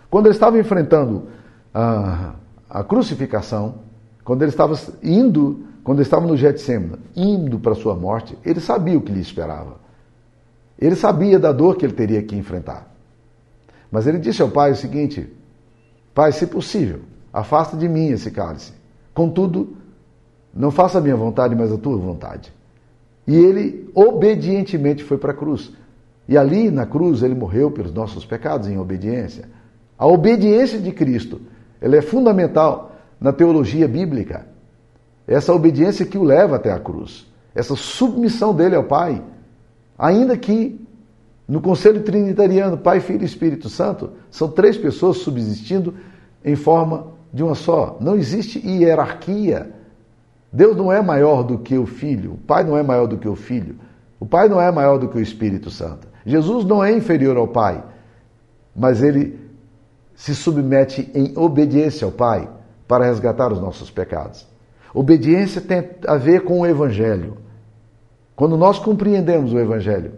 Quando 0.10 0.28
ele 0.28 0.36
estava 0.36 0.58
enfrentando 0.58 1.28
a, 1.74 2.36
a 2.70 2.86
crucificação, 2.86 3.80
quando 4.24 4.44
ele 4.44 4.52
estava 4.52 4.80
indo 5.04 5.66
quando 5.86 6.02
estava 6.02 6.26
no 6.26 6.36
Getsemane, 6.36 6.98
indo 7.16 7.60
para 7.60 7.76
sua 7.76 7.94
morte, 7.94 8.36
ele 8.44 8.60
sabia 8.60 8.98
o 8.98 9.02
que 9.02 9.12
lhe 9.12 9.22
esperava. 9.22 9.78
Ele 10.80 10.96
sabia 10.96 11.38
da 11.38 11.52
dor 11.52 11.78
que 11.78 11.86
ele 11.86 11.94
teria 11.94 12.24
que 12.24 12.36
enfrentar. 12.36 12.92
Mas 13.92 14.08
ele 14.08 14.18
disse 14.18 14.42
ao 14.42 14.50
pai 14.50 14.72
o 14.72 14.76
seguinte: 14.76 15.32
Pai, 16.12 16.32
se 16.32 16.48
possível, 16.48 17.02
afasta 17.32 17.78
de 17.78 17.88
mim 17.88 18.08
esse 18.08 18.32
cálice. 18.32 18.74
Contudo, 19.14 19.78
não 20.52 20.72
faça 20.72 20.98
a 20.98 21.02
minha 21.02 21.16
vontade, 21.16 21.56
mas 21.56 21.72
a 21.72 21.78
tua 21.78 21.98
vontade. 21.98 22.52
E 23.28 23.36
ele 23.36 23.88
obedientemente 23.94 25.04
foi 25.04 25.20
para 25.20 25.34
a 25.34 25.36
cruz. 25.36 25.72
E 26.28 26.36
ali 26.36 26.72
na 26.72 26.88
cruz 26.88 27.22
ele 27.22 27.36
morreu 27.36 27.70
pelos 27.70 27.94
nossos 27.94 28.26
pecados 28.26 28.68
em 28.68 28.80
obediência. 28.80 29.48
A 30.00 30.08
obediência 30.08 30.80
de 30.80 30.92
Cristo, 30.92 31.42
ela 31.80 31.96
é 31.96 32.02
fundamental 32.02 32.92
na 33.22 33.32
teologia 33.32 33.88
bíblica. 33.88 34.55
Essa 35.28 35.54
obediência 35.54 36.06
que 36.06 36.18
o 36.18 36.24
leva 36.24 36.56
até 36.56 36.72
a 36.72 36.80
cruz. 36.80 37.26
Essa 37.54 37.76
submissão 37.76 38.54
dele 38.54 38.76
ao 38.76 38.84
Pai. 38.84 39.22
Ainda 39.98 40.38
que 40.38 40.80
no 41.48 41.62
conselho 41.62 42.02
trinitariano, 42.04 42.78
Pai, 42.78 43.00
Filho 43.00 43.22
e 43.22 43.26
Espírito 43.26 43.70
Santo, 43.70 44.12
são 44.32 44.50
três 44.50 44.78
pessoas 44.78 45.18
subsistindo 45.18 45.94
em 46.44 46.56
forma 46.56 47.08
de 47.32 47.44
uma 47.44 47.54
só. 47.54 47.98
Não 48.00 48.16
existe 48.16 48.60
hierarquia. 48.66 49.72
Deus 50.52 50.76
não 50.76 50.92
é 50.92 51.02
maior 51.02 51.44
do 51.44 51.60
que 51.60 51.78
o 51.78 51.86
Filho, 51.86 52.34
o 52.34 52.38
Pai 52.38 52.64
não 52.64 52.78
é 52.78 52.82
maior 52.82 53.08
do 53.08 53.18
que 53.18 53.28
o 53.28 53.36
Filho, 53.36 53.76
o 54.20 54.26
Pai 54.26 54.48
não 54.48 54.60
é 54.60 54.72
maior 54.72 54.98
do 54.98 55.10
que 55.10 55.18
o 55.18 55.22
Espírito 55.22 55.70
Santo. 55.70 56.08
Jesus 56.26 56.66
não 56.66 56.84
é 56.84 56.92
inferior 56.94 57.36
ao 57.36 57.48
Pai, 57.48 57.84
mas 58.76 59.04
ele 59.04 59.38
se 60.16 60.34
submete 60.34 61.12
em 61.14 61.34
obediência 61.38 62.06
ao 62.06 62.12
Pai 62.12 62.50
para 62.88 63.06
resgatar 63.06 63.52
os 63.52 63.60
nossos 63.60 63.92
pecados. 63.92 64.48
Obediência 64.96 65.60
tem 65.60 65.90
a 66.08 66.16
ver 66.16 66.46
com 66.46 66.62
o 66.62 66.66
Evangelho. 66.66 67.36
Quando 68.34 68.56
nós 68.56 68.80
compreendemos 68.80 69.52
o 69.52 69.60
Evangelho, 69.60 70.14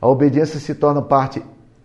a 0.00 0.06
obediência 0.06 0.60
se 0.60 0.76
torna 0.76 1.02
parte 1.02 1.42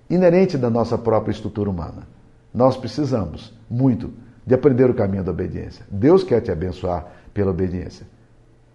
inerente 0.07 0.55
da 0.55 0.69
nossa 0.69 0.99
própria 0.99 1.31
estrutura 1.31 1.67
humana. 1.67 2.07
Nós 2.53 2.77
precisamos 2.77 3.57
muito 3.67 4.13
de 4.45 4.53
aprender 4.53 4.87
o 4.87 4.93
caminho 4.93 5.23
da 5.23 5.31
obediência. 5.31 5.83
Deus 5.89 6.23
quer 6.23 6.39
te 6.41 6.51
abençoar 6.51 7.07
pela 7.33 7.49
obediência. 7.49 8.05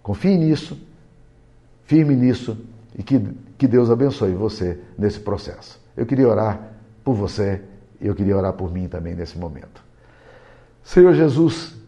Confie 0.02 0.36
nisso, 0.36 0.76
firme 1.84 2.16
nisso 2.16 2.58
e 2.98 3.02
que, 3.04 3.20
que 3.56 3.68
Deus 3.68 3.90
abençoe 3.90 4.34
você 4.34 4.80
nesse 4.98 5.20
processo. 5.20 5.80
Eu 5.96 6.04
queria 6.04 6.28
orar 6.28 6.60
por 7.04 7.14
você 7.14 7.62
e 8.00 8.08
eu 8.08 8.14
queria 8.16 8.36
orar 8.36 8.54
por 8.54 8.72
mim 8.72 8.88
também 8.88 9.14
nesse 9.14 9.38
momento. 9.38 9.84
Senhor 10.82 11.14
Jesus, 11.14 11.80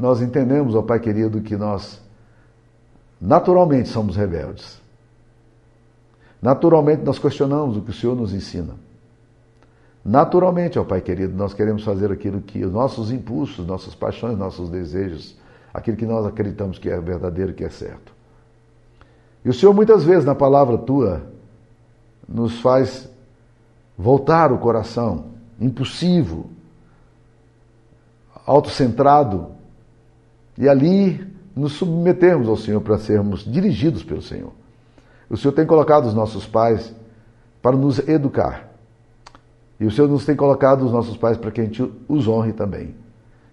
nós 0.00 0.20
entendemos, 0.22 0.74
ó 0.74 0.82
Pai 0.82 0.98
querido, 0.98 1.40
que 1.40 1.56
nós 1.56 2.00
naturalmente 3.20 3.88
somos 3.88 4.16
rebeldes. 4.16 4.80
Naturalmente 6.40 7.02
nós 7.02 7.18
questionamos 7.18 7.76
o 7.76 7.82
que 7.82 7.90
o 7.90 7.94
Senhor 7.94 8.16
nos 8.16 8.32
ensina. 8.32 8.74
Naturalmente, 10.02 10.78
ó 10.78 10.84
Pai 10.84 11.02
querido, 11.02 11.36
nós 11.36 11.52
queremos 11.52 11.84
fazer 11.84 12.10
aquilo 12.10 12.40
que 12.40 12.64
os 12.64 12.72
nossos 12.72 13.12
impulsos, 13.12 13.66
nossas 13.66 13.94
paixões, 13.94 14.38
nossos 14.38 14.70
desejos 14.70 15.38
aquilo 15.72 15.96
que 15.96 16.06
nós 16.06 16.26
acreditamos 16.26 16.78
que 16.78 16.90
é 16.90 17.00
verdadeiro, 17.00 17.52
que 17.52 17.64
é 17.64 17.68
certo. 17.68 18.12
E 19.44 19.48
o 19.48 19.54
Senhor, 19.54 19.72
muitas 19.72 20.04
vezes, 20.04 20.24
na 20.24 20.34
palavra 20.34 20.76
tua, 20.76 21.22
nos 22.28 22.60
faz 22.60 23.08
voltar 23.96 24.52
o 24.52 24.58
coração 24.58 25.26
impulsivo, 25.60 26.50
autocentrado, 28.46 29.59
e 30.60 30.68
ali 30.68 31.26
nos 31.56 31.72
submetermos 31.72 32.46
ao 32.46 32.56
Senhor 32.56 32.82
para 32.82 32.98
sermos 32.98 33.50
dirigidos 33.50 34.04
pelo 34.04 34.20
Senhor. 34.20 34.52
O 35.28 35.36
Senhor 35.36 35.54
tem 35.54 35.66
colocado 35.66 36.04
os 36.04 36.12
nossos 36.12 36.46
pais 36.46 36.94
para 37.62 37.74
nos 37.74 37.98
educar. 38.06 38.68
E 39.80 39.86
o 39.86 39.90
Senhor 39.90 40.06
nos 40.06 40.26
tem 40.26 40.36
colocado 40.36 40.84
os 40.84 40.92
nossos 40.92 41.16
pais 41.16 41.38
para 41.38 41.50
que 41.50 41.62
a 41.62 41.64
gente 41.64 41.90
os 42.06 42.28
honre 42.28 42.52
também. 42.52 42.94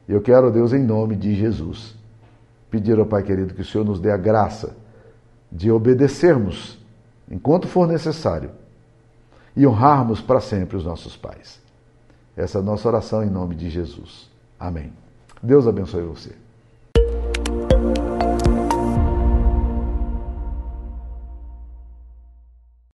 E 0.08 0.12
eu 0.12 0.22
quero, 0.22 0.52
Deus, 0.52 0.74
em 0.74 0.84
nome 0.84 1.16
de 1.16 1.34
Jesus, 1.34 1.96
pedir 2.70 3.00
ao 3.00 3.06
Pai 3.06 3.24
querido 3.24 3.54
que 3.54 3.62
o 3.62 3.66
Senhor 3.66 3.86
nos 3.86 4.02
dê 4.02 4.12
a 4.12 4.18
graça 4.18 4.76
de 5.50 5.72
obedecermos 5.72 6.78
enquanto 7.32 7.68
for 7.68 7.88
necessário 7.88 8.52
e 9.56 9.66
honrarmos 9.66 10.20
para 10.20 10.42
sempre 10.42 10.76
os 10.76 10.84
nossos 10.84 11.16
pais. 11.16 11.62
Essa 12.36 12.58
é 12.58 12.62
a 12.62 12.64
nossa 12.64 12.86
oração 12.86 13.24
em 13.24 13.30
nome 13.30 13.56
de 13.56 13.70
Jesus. 13.70 14.30
Amém. 14.60 14.92
Deus 15.42 15.66
abençoe 15.68 16.04
você. 16.04 16.47